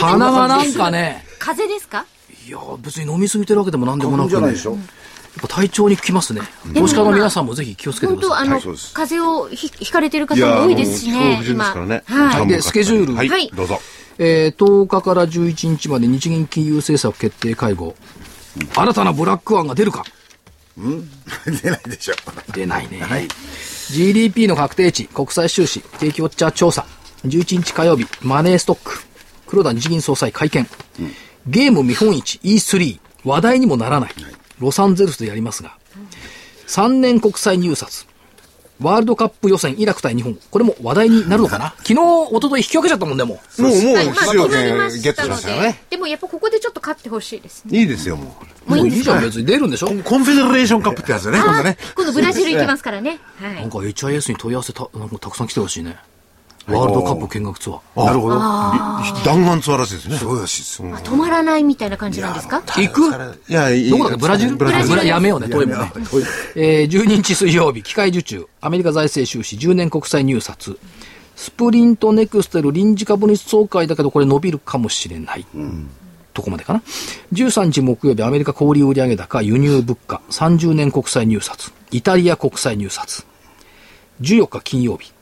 [0.00, 2.06] 鼻がなんかね風邪ですか？
[2.46, 4.54] いや別に飲みすぎてるわけでもなんでもなくね、
[5.48, 6.42] 体調に効きますね。
[6.74, 8.48] 投資家の皆さんもぜひ気をつけてください。
[8.48, 11.42] 本当あの、風邪をひひかれてる方も多いですしね。
[11.46, 11.64] 今。
[11.64, 12.46] はい。
[12.46, 13.14] で、スケジュール。
[13.14, 13.50] はい。
[13.50, 13.80] どうぞ。
[14.18, 17.94] えー、10日から11日まで日銀金融政策決定会合。
[18.74, 20.04] 新たなブラック案が出るか
[20.76, 21.08] うん
[21.62, 22.14] 出ないでしょ。
[22.52, 23.00] 出ないね。
[23.00, 23.28] はい。
[23.90, 26.86] GDP の確定値、国際収支、景気ウォッチャー調査。
[27.24, 29.02] 11日火曜日、マネーストック。
[29.46, 30.66] 黒田日銀総裁会見。
[31.00, 31.12] うん、
[31.46, 33.00] ゲーム見本市 E3。
[33.24, 34.22] 話題にもならない。
[34.22, 35.76] はいロサンゼルスでやりますが、
[36.66, 38.06] 3年国際入札、
[38.80, 41.74] ワールドカップ予選、イラク対日本、これも話題になるのかな？
[41.86, 43.34] 昨日、一昨日引き分けちゃったもんでも。
[43.34, 45.80] もう、もう、出場権ゲットしましたよね。
[45.90, 48.36] でもやっぱここでちょっと勝ってほしいです、ね、いいですよ、も
[48.68, 48.74] う。
[48.76, 49.86] もういいじゃん、別に出るんでしょ？
[49.86, 51.76] コンフェデレーションカップってやつね、今度ね。
[51.94, 53.18] 今度ブラジル行きますからね。
[53.40, 53.54] はい。
[53.54, 55.96] なんか HIS に問い合わせた、なんかたくさん来てほしいね。
[56.66, 58.04] ワールドカップ見学ツアー。
[58.06, 58.36] なるほど。
[58.38, 60.16] 弾丸ツアーらしいですね。
[60.16, 60.82] そうらしいです。
[60.82, 63.02] 止まらないみたいな感じなんですか行く？
[63.48, 64.20] いや、どこだっけ？
[64.20, 64.56] ブラジル？
[64.56, 65.06] ブラジル。
[65.06, 65.92] やめようね、トイもね。
[66.54, 70.78] えー、12日水曜日、機械受注、アメリカ財政収支、10年国債入札。
[71.36, 75.44] スプリントネクステル臨時株主総会だけど、これ伸びるかもしれない。
[75.54, 75.90] うん
[76.32, 76.82] とこまでかな。
[77.32, 83.24] 13日木曜日、アメリカ小売売上高、輸入物価、30年国債入札、イタリア国債入札。
[84.20, 85.12] 14日金曜日、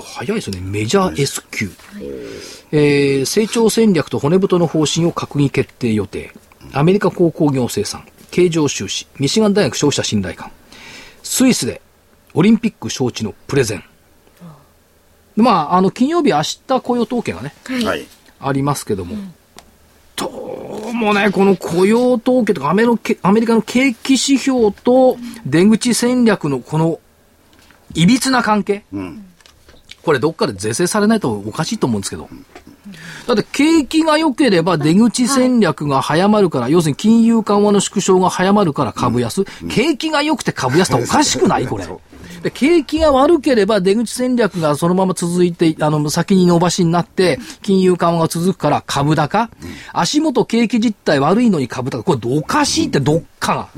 [0.00, 0.60] 早いですね。
[0.60, 1.70] メジャー S q、
[2.72, 6.32] えー、成長戦略と骨太の方針を閣議決定予定。
[6.72, 10.50] アメリカ鉱工業生産、経常収支、ミシガン大学消費者信頼感。
[11.22, 11.80] スイスで
[12.34, 13.84] オリンピック招致のプレゼン。
[15.36, 18.06] まあ、あの、金曜日明日雇用統計がね、はい、
[18.40, 19.34] ありますけども、うん、
[20.16, 20.28] ど
[20.90, 22.84] うもね、この雇用統計とかアメ
[23.22, 27.00] アメリカの景気指標と出口戦略のこの
[27.94, 29.26] いびつな関係、うん
[30.02, 32.28] これどっかで是正されないとおかしいと思うんですけど。
[33.26, 41.66] だって景気が良ければ出口戦略が早まるから、はい、要するに金融緩和の縮小が早まるから株安、うん、景気が良くて株安っておかしくない？
[41.66, 41.86] これ。
[42.42, 53.68] で、景気が悪ければ出口戦略がそのまま続いて、あの、先に伸ばしになって、金融緩和が続くから株高、うん、足元景気実態悪いのに株高、これおかしいってどっかが。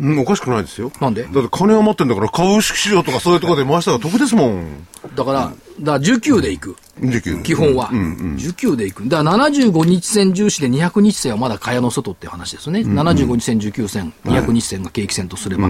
[0.00, 0.90] うんうん、おかしくないですよ。
[1.00, 1.24] なんで？
[1.24, 4.86] だって金余ってんだから株式市場とかそういうところで回したら得ですもん。
[5.14, 6.76] だから、だから19でいく。
[7.00, 7.42] 19。
[7.42, 7.90] 基本は。
[7.92, 9.08] うんうん、19でいく。
[9.08, 12.80] だから75日線重視で200日線はまだ蚊帳の外っていう話ですね。
[12.80, 15.68] うんうん、75日線、19線、200日線が景気線とすれば。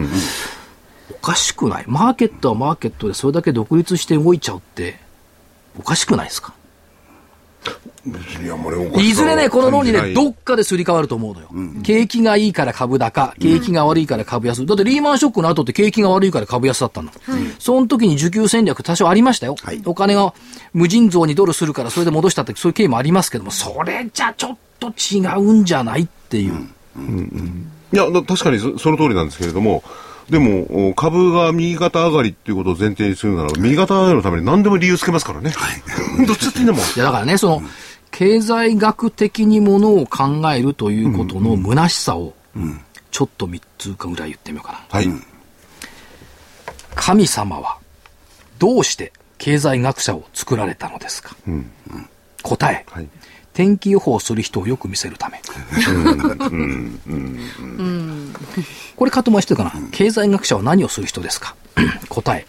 [1.13, 1.85] おかしくない？
[1.87, 4.99] マーケットはマーケットでそれだけ独立して動いちゃうって、
[5.79, 6.55] おかしくないですか？
[9.03, 11.49] いずれね、この論理ね、どっかですり替わると思うのよ。
[11.53, 14.65] うん、景気がいいから株高、景気が悪いから株安。
[14.65, 17.09] だってリーマンショックの後って景気が悪いから株安だったの。
[17.09, 19.57] はい、その時に需給戦略多少ありましたよ。
[19.63, 20.33] はい、お金が
[20.73, 26.53] 無尽蔵にドルするからそれで戻したってそういう経緯もありますけども、それじゃちょっと違うんじゃないっていう。
[26.53, 29.83] うんうんうん、いや、確かにそその通りなんですけれども、
[30.31, 35.51] でも、株が右肩上がりっていうことを前提にするなら、右肩上がりのために何でも理由つけますからね。
[35.51, 35.83] はい。
[36.27, 36.83] どっちだっていいんだもん。
[36.83, 37.63] いや、だからね、その、
[38.11, 42.35] 経済学的にものを考えるということの虚しさを、
[43.11, 44.81] ちょっと3つかぐらい言ってみようかな。
[44.91, 45.09] はい。
[46.95, 47.79] 神様は、
[48.59, 51.71] どうして経済学者を作られたのですか、うん。
[52.43, 53.09] 答え、はい、
[53.55, 55.41] 天気予報をする人をよく見せるため。
[58.97, 61.55] これかともしてるかな、経済学者は何をする人ですか？
[62.09, 62.47] 答え。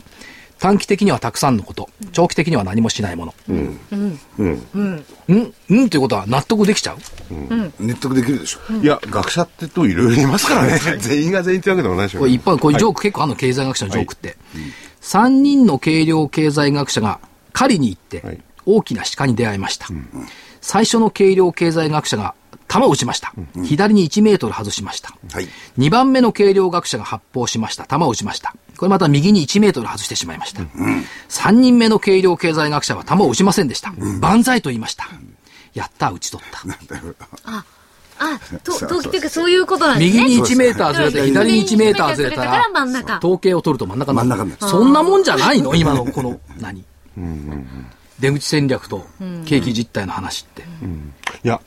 [0.62, 3.34] 短期的にはたくさんのこと、長期的には何もしないもの。
[3.50, 3.80] うん。
[3.92, 4.20] うん。
[4.38, 4.68] うん。
[4.76, 5.06] うん。
[5.28, 5.90] うんうん？
[5.90, 6.98] ということは納得できちゃう、
[7.32, 8.74] うん、納得できるでしょ。
[8.76, 10.80] いや、学者ってといろいろいますからね。
[11.02, 12.20] 全員が全員ってわけでもないでしょ。
[12.20, 14.38] これ一般、こういうジョーク、結構あの経済学者のジョークって。
[15.02, 17.20] 3人の軽量経済学者が
[17.54, 19.88] 狩りに行って、大きな鹿に出会いました。
[20.62, 22.36] 最初の軽量経済学者が
[22.72, 23.34] 弾を撃ちました。
[23.56, 25.14] うん、左に1メートル外しました。
[25.34, 25.48] はい、
[25.78, 27.84] 2番目の軽量学者が発砲しました。
[27.84, 28.56] 弾を撃ちました。
[28.78, 30.62] これまた右に1メートル外してしまいました。
[30.62, 33.94] うん、3人目の軽量経済学者は弾を撃ちませんでした。
[33.98, 35.10] うん、万歳と言いました。
[35.74, 36.62] やった、撃ち取った。
[37.44, 37.66] あ
[38.20, 40.24] あ、と、と、っていうかそういうことなんですね。
[40.24, 42.68] 右に1メーターずれて、左に1メーターずれたら、
[43.18, 44.58] 統計を取ると真ん中になる。
[44.60, 45.74] そんなもんじゃないの？
[45.76, 46.86] 今の、この、何、
[48.20, 49.06] 出口戦略と
[49.46, 50.62] 景気実態の話って。
[51.44, 51.60] いや、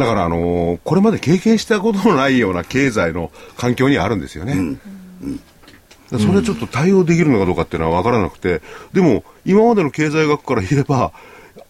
[0.00, 4.54] だから、あのー、これまで経験したことのないような経済の環境にあるんですよね。
[4.54, 4.80] うん
[6.18, 11.12] それはちょっと対応できるのかどうかっていうのは分からなくて、でも、今までの経済学から言えば、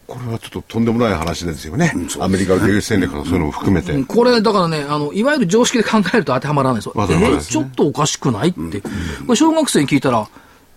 [0.07, 1.93] これはちょっととんでもない話ですよね。
[1.95, 3.93] うん、アメリカの出口戦略とかそういうのも含めて。
[4.05, 6.95] これ、だからね、あの、いわゆる常識で考えると当てはまらないですよ。
[6.97, 8.81] えちょっとおかしくないって。
[8.81, 8.89] こ
[9.28, 10.26] れ小学生に聞いたら、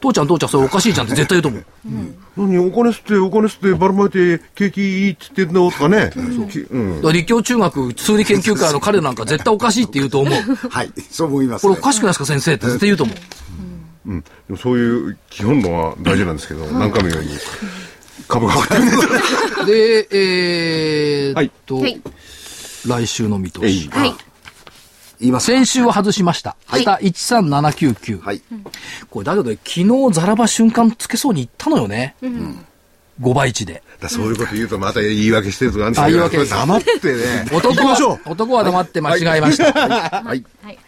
[0.04, 2.06] 父ちゃん父ちゃんそれおかしいじゃんって絶対言うと思
[2.38, 2.46] う。
[2.46, 6.12] うん、何お金吸ってお金吸ってばらまいて景気いいって言ってんのとかね。
[6.16, 10.34] うん、立教中学数理研究会の彼なんか絶対おかしいって言うと思う。
[10.70, 13.16] はい、そう思います、ね、これおかしくないですか先生って絶対言うと思う。
[14.06, 17.30] うん、でもそういう基本論は大事なんですけど、何回も言うように
[18.28, 20.08] 株が上がってで、
[21.30, 22.02] えー、っと、はい、
[22.86, 23.90] 来週の見通し。
[23.90, 24.14] はい。
[25.24, 26.58] 言います先週は外しました。
[26.68, 28.22] はい、下13799。
[28.22, 28.42] はい。
[29.10, 32.16] これだけど、昨日ザラバ瞬間つけそうにいったのよね。
[32.22, 32.66] うん。
[33.22, 33.82] 5倍値で。
[34.10, 37.46] そういうこと言うとまた言い訳してるとかあ言い訳黙ってね。
[37.54, 39.72] 男は、男は黙って間違えました。
[39.72, 40.44] はい。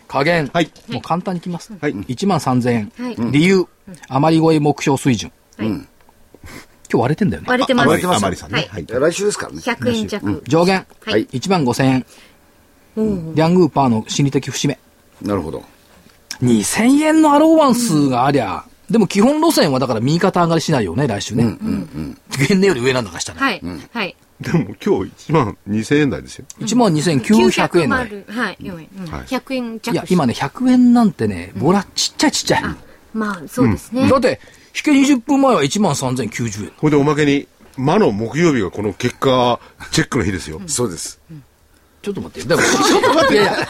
[0.09, 0.49] 加減。
[0.53, 0.69] はい。
[0.89, 1.71] もう簡単にきます。
[1.79, 1.93] はい。
[1.93, 2.91] 1万3000円。
[2.97, 3.15] はい。
[3.31, 3.65] 理由。
[4.09, 5.31] 余り超え目標水準。
[5.59, 5.67] うん。
[5.67, 5.87] 今
[6.89, 7.47] 日割れてんだよね。
[7.47, 7.87] 割れてます。
[7.87, 8.23] 割れてます。
[8.25, 8.67] 割さんね。
[8.69, 8.85] はい。
[8.85, 9.59] 来週ですからね。
[9.59, 10.43] 100円弱。
[10.45, 10.85] 上限。
[11.05, 11.25] はい。
[11.27, 12.05] 1万5000円。
[12.95, 14.79] リャングーパーの心理的節目。
[15.21, 15.63] なるほど。
[16.41, 21.43] 2000円のアローワンスがありゃ、うん、でも基本路線はだから右肩上がりしないよね、来週ね。
[21.43, 21.67] うんうんう
[21.99, 22.17] ん。
[22.31, 23.39] 原値より上なんだかしたら。
[23.39, 23.61] はい。
[23.93, 24.15] はい。
[24.41, 26.45] でも今日1万2000円台ですよ。
[26.59, 27.99] 1万2900円台。
[28.27, 28.89] はい、4円。
[28.99, 29.95] うん、100円弱。
[29.95, 32.63] いや、今ね、100円なんてね、ボラ、ちっちゃいちっちゃい。
[33.13, 34.09] まあ、そうですね。
[34.09, 34.41] だって、
[34.75, 36.71] 引け20分前は1万3090円。
[36.75, 39.59] ほいでおまけに、魔の木曜日がこの結果
[39.91, 40.61] チェックの日ですよ。
[40.67, 41.19] そうです。
[42.05, 42.47] ちょっと待って。
[42.47, 43.33] でも、ちょっと待って。
[43.33, 43.67] いやいや、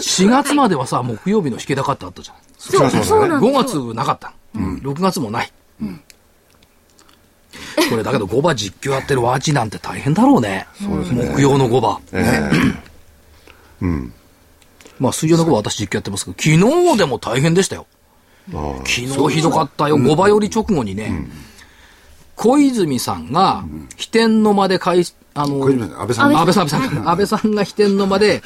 [0.00, 2.36] 4月まではさ、木曜日の引け高ってあったじゃん。
[2.58, 3.34] そうそうそう、ね。
[3.34, 4.32] 5月なかった。
[4.54, 4.76] うん。
[4.76, 5.52] 6月もない。
[5.82, 6.00] うん。
[7.90, 10.66] これだけど5番実況やってるワーチなんて大変だろうね。
[10.82, 11.30] そうですね。
[11.34, 11.98] 木曜の5番。
[12.12, 12.50] え
[13.82, 14.12] うん。
[14.98, 17.86] まあ水曜の5番私実況やってますけど、昨日でも大変でしたよ。
[18.50, 19.98] 昨日ひどかったよ。
[19.98, 21.28] 5番より直後にね、
[22.38, 23.64] 小泉さんが、
[23.96, 26.36] 飛天の間で開あの、安倍さん。
[26.36, 27.08] 安倍さん、安倍さん。
[27.08, 28.42] 安倍さんが飛天の間で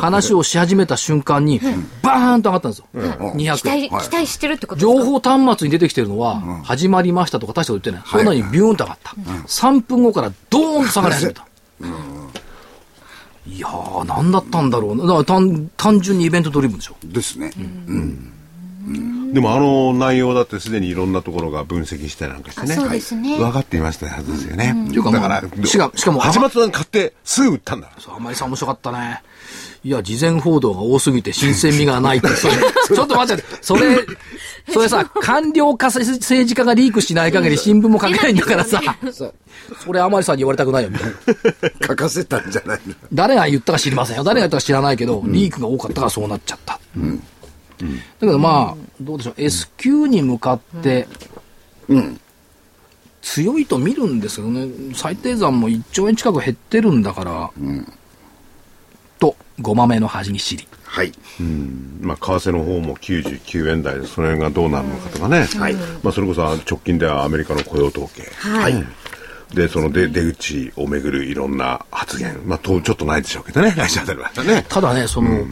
[0.00, 1.60] 話をし始めた瞬間に、
[2.02, 2.86] バーンと上がったんですよ。
[2.94, 8.10] 200期待、期待してるってこと情報端末に出てきてるのは、始まりましたとか大したこと言ってない。
[8.10, 9.10] そんなにビューンと上がった。
[9.46, 11.46] 3分後からドーンと下がり始めた。
[13.48, 16.96] いやー、なんだったんだろうだから単単純にイベントドリブンでしょ。
[17.04, 17.52] ですね。
[17.56, 18.32] うん
[19.36, 22.74] でもあの内容だってすでにいろんなところが分析したりなんかしてね。
[22.74, 23.36] そうですね。
[23.36, 24.74] 分かっていましたはずですよね。
[24.96, 27.90] うかだから、しかしかも、始まったの買ってすぐ売ったんだ。
[27.98, 29.20] そう、あまりさん面白かったね。
[29.84, 34.06] いや、事前報道が多すぎて新鮮味がないって、 それ、ちょっと待って、それ、
[34.72, 38.80] それさ、官僚か政治家がリークしない限り新聞も書けないんだからさ、
[39.84, 41.86] それ甘利さんに言われたくないよ、みたいな。
[41.88, 44.24] 書かせたんじゃないの誰が言ったか知りませんよ。
[44.24, 46.80] 誰が言ったか知らないけど、リークが多かったからそうなっちゃった。
[46.96, 47.22] うん
[47.78, 47.86] だ
[48.20, 51.06] けどまあ、どうでしょう、S q に向かって、
[51.88, 52.20] うん、
[53.22, 57.92] 強いと見るんですけどね、最低算も1兆円近く減ってるんだから、うん、
[59.18, 60.68] と、ごまめの端に知り。
[60.84, 61.12] はい。
[61.40, 61.98] うん。
[62.00, 65.44] まあ、為替の方も99円台で、その辺がどうなるのかとかね。
[65.44, 65.74] はい。
[65.74, 68.22] まあ、それこそ直近ではアメリカの雇用統計。
[68.38, 68.84] はい。
[69.54, 72.40] で、その出出口をめぐるいろんな発言。
[72.46, 74.64] まあ、とちょっとないでしょうけどね、 来週あたりはね。
[74.68, 75.50] ただね、その、うん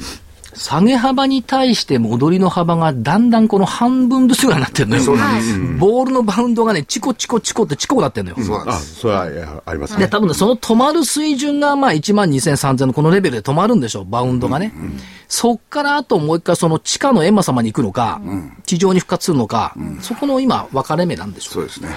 [0.55, 5.02] 下げ幅に対して戻りの幅がだんだんこの半分ずつぐらいになってるのよ。
[5.02, 5.59] そうなんです。
[5.78, 8.44] ボールのバウンドがね、チコチコチコってチコなってるのよ。
[8.44, 8.94] そうなんです。
[8.96, 10.00] それはありますね。
[10.00, 14.72] で、多分ね、その止まる水準がまあ1万2000、3000のこのレベルで止まるんでしょう、バウンドがね。
[14.74, 21.55] うんうん、そっからあともう一回その地下の閻魔様に行くのか、うん、地上に復活するのか、そこの今分かれ目なんでしょう。
[21.55, 21.88] そうですね。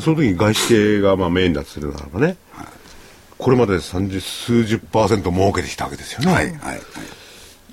[0.00, 2.66] その時に外資系がまあメインだとするならばね、はい、
[3.38, 6.32] これまで30数十パーセント儲けてきたわけですよね。
[6.32, 6.80] はい、はい、はい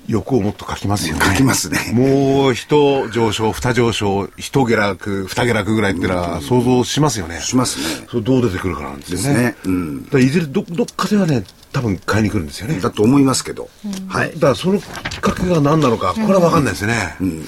[0.08, 1.24] 欲をもっと書きますよね。
[1.24, 1.78] 書きますね。
[1.92, 7.40] もう一上昇、二上昇、一下落、二下落ぐらいってのは想像しますよね。
[7.40, 8.06] しますね。
[8.10, 9.42] それどう出てくるかなんですよね。
[9.42, 10.08] ねうん。
[10.20, 12.80] いずれどどっかではね、多分買いに来るんですよね。
[12.80, 13.68] だと思いますけど。
[13.84, 14.32] うん、はい。
[14.34, 17.16] だからそのきっかけが何なのか、これは分かんないですね。
[17.20, 17.46] うん、うん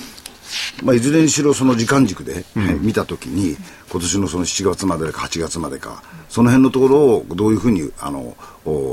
[0.85, 3.57] まあ、いずれにしろその時間軸で、うん、見たときに、
[3.91, 8.37] 今年のその7月までか8月までか、その辺のところをどういうふうにあの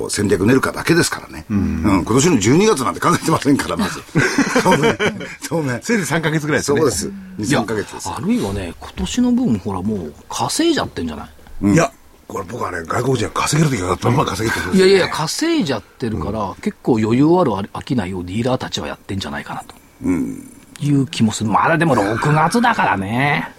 [0.09, 4.01] 戦略練るかだけですからね、うん、うん、今年の12月なんて考えてませんから、まず。
[4.61, 4.97] そうね、
[5.41, 5.79] そうね。
[5.83, 6.79] せいぜい3か月ぐらいですね。
[6.79, 7.07] そうです。
[7.39, 8.09] 2、3か月です。
[8.09, 11.29] あるいはね、今年の分、ほら、もう稼いじゃってんじゃない、
[11.63, 11.91] うん、いや、
[12.27, 19.75] これ僕はね、外国人は稼げる時はバンバン稼げてる、ね、いやいや、稼いじゃってるから、うん、結構余裕ある商いをディーラーたちはやってんじゃないかなと。
[20.03, 21.49] うんいう気もする。
[21.49, 23.51] まだでも6月だからね。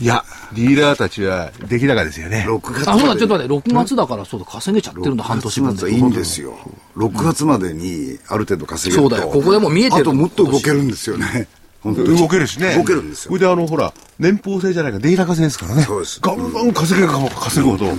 [0.00, 2.46] いや、リーダーたちは出来高ですよね。
[2.48, 5.90] 6月あ、そうだ、ちょっと待って、6月だからそうだ、稼げちゃってるんだ、半年分で。
[5.90, 6.56] いいんですよ。
[6.96, 10.02] 6月までにある程度稼げると、そうだよ、ここでも見えてる。
[10.02, 11.48] あともっと動けるんですよね。
[11.82, 12.76] 本当動けるしね。
[12.76, 13.30] 動けるんですよ。
[13.30, 15.82] それであの、ほら、年俸制じゃないか、出高制ですからね。
[15.82, 16.20] そうです。
[16.20, 17.92] ガンガン稼げるかも稼ぐほど、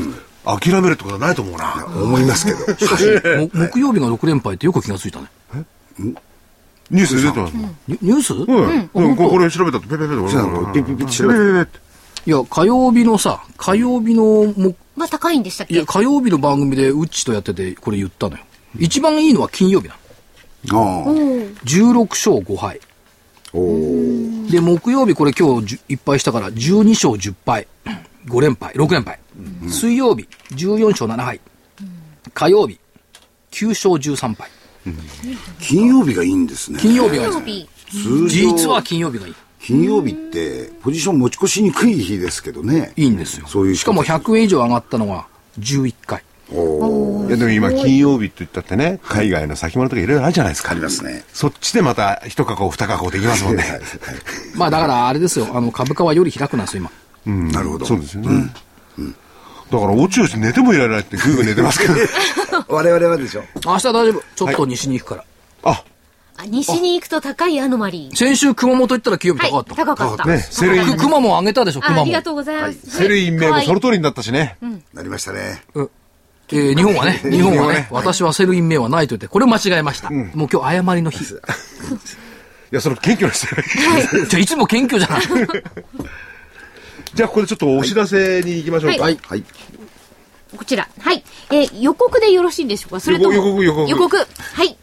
[0.45, 1.85] 諦めるってことはないと思うな。
[1.85, 2.59] 思いますけど。
[3.53, 5.25] 木曜日が6連敗ってよく気がついたね。
[5.53, 6.13] え？
[6.91, 8.33] ニュースで出てますニュース？
[8.33, 9.15] うん。
[9.15, 10.73] これ調べたとペペペと。
[10.73, 11.79] ピピピ調べて。
[12.25, 14.23] いや、火曜日のさ、火曜日の
[14.53, 18.43] も、まあ高いんでしたっけいや、火曜日の番組でウッチとやってて、これ言ったのよ。
[18.77, 19.95] 一番いいのは金曜日な
[20.65, 20.79] の。
[20.79, 21.13] ああ。
[21.65, 22.79] 16勝5敗。
[23.53, 27.67] おで、木曜日これ今日いっぱいしたから12勝10敗。
[28.27, 29.19] 5連敗、6連敗。
[29.67, 31.39] 水曜日14勝7敗。
[32.33, 32.79] 火曜日
[33.51, 34.49] 9勝13敗。
[35.59, 36.79] 金曜日がいいんですね。
[36.79, 37.67] 金曜日がいい。
[38.27, 39.35] 実は金曜日がいい。
[39.61, 42.93] 金曜日って、ポジション持ち越しにくい日ですけどね。
[42.95, 43.47] いいんですよ。
[43.47, 45.27] そういうしかも100円以上上がったのが
[45.59, 46.23] 11回。
[46.51, 50.71] おいやでも今、金曜日って言ったってね、海外の先物とかいろいろあるじゃないですか。
[50.71, 51.23] ありますね。
[51.31, 53.63] そっちでまた一加工、二加工できますもんね。
[54.55, 56.89] まあだからあれですよ、あの株価はより開くなんですよ、
[57.25, 57.33] 今。
[57.33, 57.85] うん、なるほど。
[57.85, 58.51] そうですよね。
[58.97, 59.15] うん
[59.71, 61.93] だから、落ち落ち寝てもいられないってぐーぐー寝てますけど。
[62.67, 63.43] 我々はでしょ。
[63.65, 64.23] 明日大丈夫。
[64.35, 65.23] ちょっと西に行くから。
[65.63, 65.83] あ
[66.41, 68.15] あ西に行くと高いアノマリー。
[68.15, 69.75] 先週熊本行ったら清日高かった。
[69.75, 70.25] 高かった。
[70.25, 70.97] ね、セルイン。
[70.97, 72.01] 熊も上げたでしょ、熊も。
[72.03, 72.79] ありがとうございます。
[72.89, 74.57] セルイン名もその通りになったしね。
[74.93, 75.63] なりましたね。
[75.75, 80.09] えー、 日本はね、日本はね、私はセルイン名はないと言って、これ間違えました。
[80.09, 81.25] もう今日誤りの日。
[82.71, 83.43] いや、それ謙虚です
[84.23, 84.25] よ。
[84.27, 85.23] じゃいつも謙虚じゃない。
[87.13, 89.03] じゃあ、ここでちょっとお知らせに行きましょうか。
[89.03, 89.19] はい。
[89.21, 89.43] はい。
[90.55, 90.87] こちら。
[90.99, 91.23] はい。
[91.51, 92.99] えー、予告でよろしいんでしょうか？
[92.99, 93.33] それとも。
[93.33, 93.89] 予告、予告。
[93.89, 94.17] 予告。
[94.17, 94.77] はい。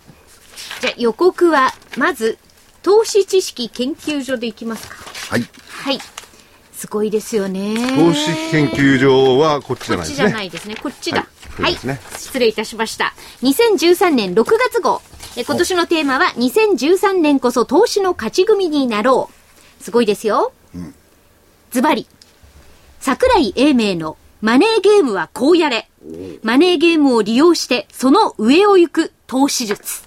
[0.80, 2.38] じゃあ、予告は、まず、
[2.82, 4.96] 投資知識研究所でいきますか。
[5.30, 5.46] はい。
[5.68, 5.98] はい。
[6.72, 7.74] すごいですよね。
[7.96, 10.20] 投資研究所はこっちじゃないですね。
[10.20, 10.76] こっちじゃないですね。
[10.76, 11.26] こっちだ。
[11.58, 11.74] はい。
[11.74, 13.14] はい、失礼いたしました。
[13.42, 15.00] 2013年6月号。
[15.36, 19.30] え今年のテーマは、2013年こそ投資の勝ち組になろ
[19.80, 19.82] う。
[19.82, 20.52] すごいですよ。
[21.70, 22.06] ズバリ。
[23.06, 25.88] 桜井英明のマネーゲームはこうやれ。
[26.42, 30.02] マネーゲームを利用して、その上を行く投資術。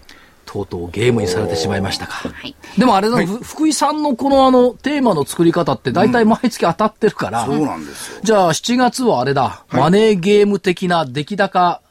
[0.46, 2.28] とうとうゲームにされてしまいましたか。
[2.28, 7.44] はい、でもあれだ、はい、福井さんのこのあの、テーマの作り方って大体毎月当たってるから。
[7.46, 8.20] うん、そうなんですよ。
[8.22, 11.82] じゃあ7月はあれだ、はい、マネーゲーム的な出来高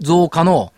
[0.00, 0.72] 増加の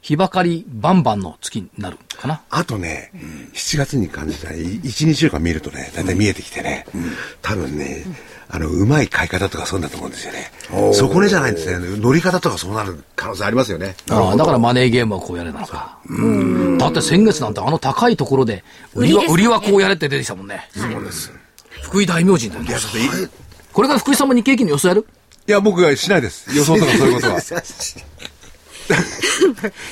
[0.00, 2.42] 日ばかりバンバンの月になるかな。
[2.50, 8.04] あとね、うん、7月に感じた1、2週間見るとね、だいたい見えてきてね、うん、多分ね、
[8.50, 10.50] あの、うまい買い方とかそうだと思うんですよね。
[10.92, 11.96] そこねじゃないんですね。
[12.00, 13.94] 乗り方とかそうなる可能性ありますよね。
[14.10, 15.98] ああ、だからマネーゲームはこうやれなのか。
[16.78, 18.64] だって先月なんてあの高いところで、
[18.94, 20.68] 売りは、売りはこうやれって出てきたもんね。
[20.74, 21.32] そうです。
[21.82, 22.74] 福井大名人だよね。
[23.72, 25.06] これから福井さんも日経金の予想やる？
[25.46, 26.54] いや、僕はしないです。
[26.54, 27.40] 予想とかそういうことは。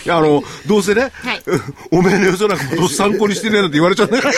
[0.05, 1.43] いや、あの、どうせね、はい、
[1.91, 4.35] おめえの予想なんか参考にしてねえなんて言われちゃうんだから。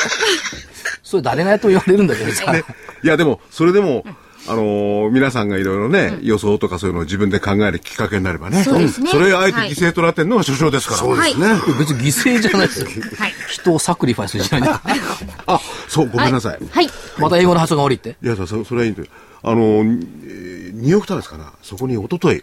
[1.03, 2.53] それ誰がやっても言われるんだけどさ。
[2.53, 2.65] ね、
[3.03, 4.05] いや、でも、それでも、
[4.47, 8.63] あのー、皆さんがいろいろね、うん、予想とかそういうのを自分で考えるきっかけになればね。
[8.65, 9.11] そうですね。
[9.11, 11.01] それあえて犠牲となってるのが首相ですから。
[11.01, 11.47] そうですね。
[11.79, 12.87] 別に犠牲じゃないですよ。
[13.19, 13.33] はい。
[13.49, 14.81] 人をサクリファイスじゃない
[15.47, 16.59] あ、そう、ごめんなさい。
[16.71, 16.89] はい。
[17.19, 18.17] また英語の発音が悪いって。
[18.23, 19.09] いや、そそれはいいんだよ。
[19.43, 21.53] あのー、ニューヨークタイムズかな。
[21.63, 22.43] そこに一昨日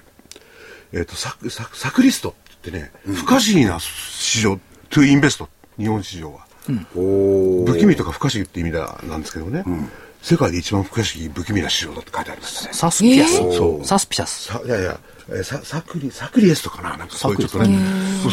[0.94, 4.60] えっ、ー、と、サク、サク、サクリストってね、うん、不可思議な市場、
[4.90, 5.50] トゥインベスト。
[5.78, 6.46] 日本市場は。
[6.70, 9.64] うん、不気味とか不可思議って意味だなんですけどね。
[9.66, 9.90] うん
[10.26, 12.74] 世界で一番不可思議不気味な市場だって書いてありますね。
[12.74, 13.86] サスピアス、えー、そう。
[13.86, 14.52] サスピアス。
[14.66, 15.00] いやいや、
[15.32, 17.78] えササクリ、サクリエスとかななんかそういうちょっとね。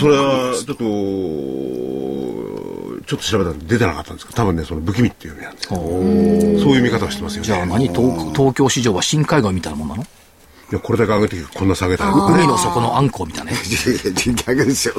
[0.01, 0.83] それは、ちょっと、
[3.05, 5.77] ちょっと調べたら出てなかったんですけど、多分ね、その不気味っていう意味なんですよ。
[5.77, 7.47] そういう見方をしてますよね。
[7.47, 10.07] じゃあ何東東京市場は深海岸みたいなもんなの？
[10.73, 12.13] いや、これだけ上げてこんな下げたら。
[12.13, 13.59] 海の底のあんこみたいなね。
[14.47, 14.95] 逆ですよ。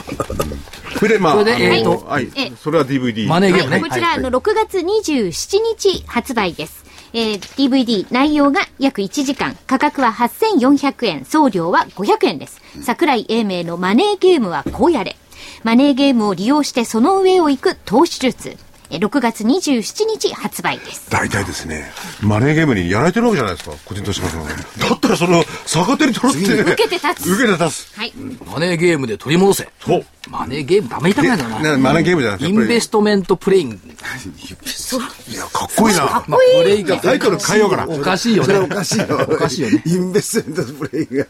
[0.99, 2.29] それで、まあ、それで、えっと、はい。
[2.61, 3.27] それは DVD。
[3.27, 3.81] マネーゲームね。
[3.81, 6.83] こちら、の、6月27日発売です。
[7.13, 12.61] えー、DVD 内容が約1時間、価格は8400円、送料は500円です。
[12.83, 15.17] 桜井英明のマネーゲームはこうやれ。
[15.63, 18.57] マネーゲームを利用してその上を行く投資術。
[18.97, 21.09] 6月27日発売です。
[21.09, 21.91] 大体ですね、
[22.21, 24.53] マネーゲームにやられてるわけじゃないですか、個人投資家さんだ
[24.95, 26.61] ったらその、逆手に取るって。
[26.61, 27.31] 受けて立つ。
[27.31, 27.97] 受けて立つ。
[27.97, 28.13] はい。
[28.45, 29.69] マネーゲームで取り戻せ。
[29.85, 30.05] そう。
[30.29, 31.77] マネーゲームダメ言いたくないんだな。
[31.77, 32.49] マネーゲームじゃなくて。
[32.49, 33.75] インベストメントプレイング。
[33.75, 36.07] いや、かっこいいな。
[36.07, 36.63] かっこいい。
[36.63, 37.87] プレイがタイトル変えようかな。
[37.87, 38.57] おかしいよね。
[38.57, 39.05] おかしいよ。
[39.29, 39.83] おかしいよね。
[39.85, 41.27] インベストメントプレイング。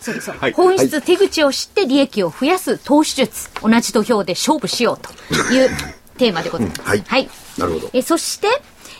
[0.00, 0.36] そうそう。
[0.52, 3.48] 本質、手口を知って利益を増やす投資術。
[3.62, 5.70] 同じ土俵で勝負しようという
[6.20, 6.82] テーマでございます。
[6.82, 7.02] はい。
[7.06, 7.30] はい。
[7.58, 7.90] なるほど。
[7.94, 8.48] え、そして、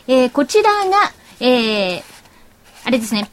[0.08, 2.02] えー、こちらが、えー、
[2.84, 3.30] あれですね、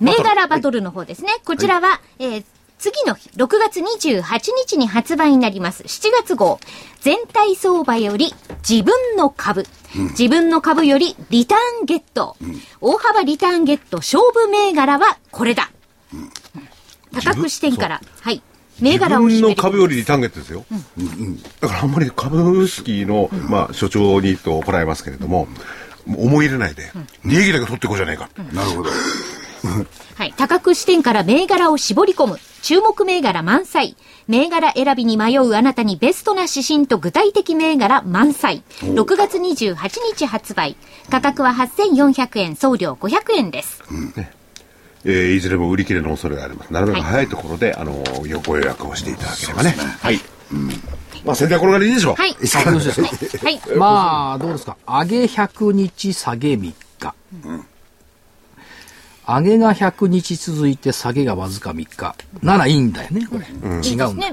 [0.00, 1.30] 銘柄バトルの方ですね。
[1.46, 2.44] こちらは、はい、えー、
[2.78, 4.22] 次の日、6月28
[4.66, 5.82] 日に発売になります。
[5.84, 6.60] 7月号。
[7.00, 8.34] 全体相場より
[8.68, 9.64] 自分の株。
[9.96, 12.36] うん、自分の株よりリターンゲット。
[12.42, 15.70] うん、大幅リターンゲット勝負銘柄はこれだ。
[16.12, 16.30] うん、
[17.14, 18.02] 多角視点から。
[18.20, 18.42] はい。
[18.80, 25.48] 銘柄を自分の株よりリターンゲットですよ、うん、だからあんまり株式の、まあ、所長にと行いますけれども、
[26.06, 26.90] 思い入れないで、
[27.24, 28.90] 利益だけ取っていこうじゃないか、なるほど。
[30.16, 30.34] はい。
[30.36, 32.38] 多角視点から銘柄を絞り込む。
[32.62, 33.96] 注目銘柄満載。
[34.28, 38.62] 銘柄選びに迷うあなたにベストな指針と具体的銘柄満載。
[38.80, 39.76] 6月28
[40.16, 40.76] 日発売。
[41.10, 43.82] 価格は8400円、送料500円です。
[43.90, 44.12] うん。
[44.16, 44.39] ね
[45.04, 46.72] えー、いずれも売り切れの恐れがあります。
[46.72, 48.04] なるべく早いところで、はい、あの、
[48.46, 49.70] ご予約をしていただければね。
[49.70, 50.20] ねはい。
[50.52, 50.68] うん、
[51.24, 52.14] まあ、先手はこれからいいでしょう。
[52.16, 52.34] はい。
[52.34, 53.60] はい。
[53.78, 54.76] まあ、どうですか？
[54.86, 57.14] 上げ100日、下げ3日。
[57.44, 57.66] うん
[59.26, 63.46] 上げが100日続いて下げがわずか3日ならいいんだよね、これ。
[63.62, 64.26] うん、違うんだ。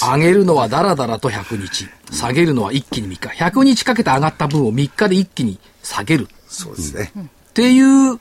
[0.00, 1.88] 上げるのはだらだらと100日。
[2.12, 3.44] 下げるのは一気に3日。
[3.44, 6.28] 100日かけて上がった分を3日で一気に下げる。
[6.46, 7.10] そうですね。
[7.16, 8.20] っていう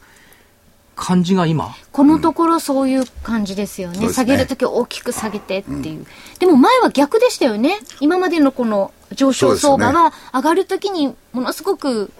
[0.96, 1.76] 感じが今。
[1.91, 6.06] このところそういう感じですよね、うん、下げるとき大きく下げてっていう、うん、
[6.39, 7.80] でも前は逆でしたよね。
[8.00, 12.12] 今までのこの上昇相場は上がるときにものすごく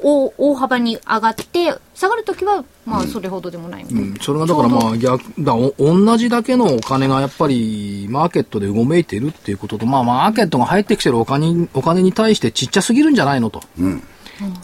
[0.00, 14.02] 大大幅に上がって下がるときはまあそれほどでもないみたいな、うん、それがだからまあ逆だ同じだけのお金がやっぱりマーケットでうごめいてるっていうこととまあマーケットが入ってきてるお金お金に対してちっちゃすぎるんじゃないのと、うん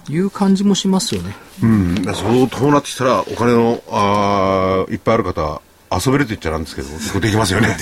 [0.09, 1.35] いう感じもしますよね。
[1.63, 5.61] うん、そう伴ってきたら、お金のあいっぱいある方、
[5.93, 6.89] 遊べるって言っちゃなんですけど、
[7.21, 7.77] できますよね。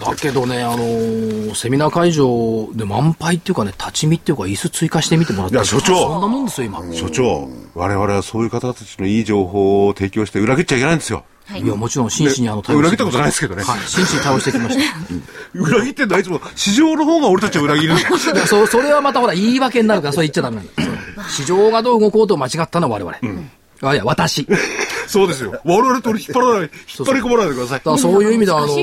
[0.00, 5.54] だけどね、あのー、セミナー会場で満杯っていうかね、立ち見っていうか、椅子追加してみてもらって。
[5.56, 5.94] いや、所長。
[5.94, 6.80] そんなもんですよ、今。
[6.94, 11.24] 所長、我々はそういう方たちのいい情報を提供して裏切っちゃいけないんですよ。
[11.46, 13.62] はい、いや、もちろん真摯にあの、対応裏切ったことないですけどね。
[13.62, 14.96] はい、真摯に対応してきました。
[15.54, 17.94] 裏切ってないつも、市場の方が俺たちは裏切る。
[18.46, 21.28] そそれはまたほら、言い訳になるから、それ言っちゃダメなんだ。
[21.28, 23.16] 市場がどう動こうと間違ったのは我々。
[23.22, 23.50] うん
[23.82, 24.46] あ、いや、私。
[25.08, 25.60] そうですよ。
[25.64, 27.80] 我々と引っ張らない、引っ張り込まないでください。
[27.84, 28.76] だそういう意味では、あの、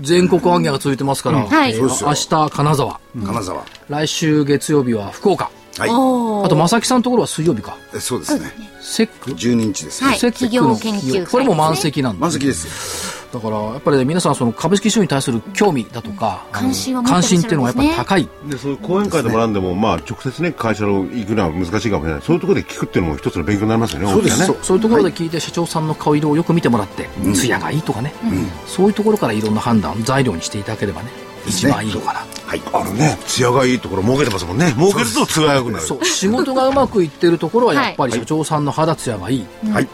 [0.00, 3.00] 全国暗記が続いてますから、はい、明日、金沢。
[3.24, 3.64] 金沢。
[3.88, 5.50] 来週月曜日は福岡。
[5.78, 5.90] はい。
[5.90, 7.76] あと、正木さんのところは水曜日か。
[7.98, 8.52] そうですね。
[8.80, 10.10] セック ?12 日ですね。
[10.10, 10.18] はい。
[10.18, 12.20] 企業研究これも満席なんで。
[12.20, 18.28] 満席ですだからやっぱり、ね、皆さんその株式市場に対する興味だとか、関心関心っていうのはやっぱり高い。
[18.46, 22.22] でそういう講演会でもらんでも、まあ、直接ね会社の行くのは難しいかもしれない。
[22.22, 24.56] そういうところで聞くっていうのも一つの勉強になりますよねそうですね。
[24.60, 33.18] そういうところで聞いて、社長さんの顔色をよく見てもらって、うん、艶がいいとかね、うん、そういうところからいろんな判断材料にしていただければね一番いいのかな、はい、あのね。
[33.26, 34.72] 艶がいいところ儲けてますもんね。
[34.76, 35.84] 儲けると艶がよくなる。
[35.84, 39.88] そう仕事がうまくいってるところはやっぱり社長さんの肌艶がいい、はい、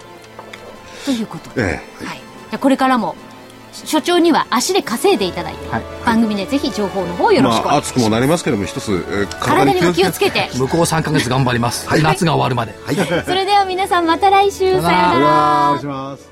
[1.05, 2.15] ということで、ええ、は
[2.57, 3.17] い、これからも
[3.73, 7.67] 所長には足で稼いでいただいて、はい、番組でぜひ情報の方よろしく。
[7.67, 10.51] お願いします、まあ、暑くもなりますけども一つ、えー、体に気をつけて。
[10.57, 14.71] 向こう3か月頑張ります、はい、夏が終わるまで、はい、それでは皆さんまた来週。
[14.71, 15.67] さよなら。
[15.67, 16.28] お願いします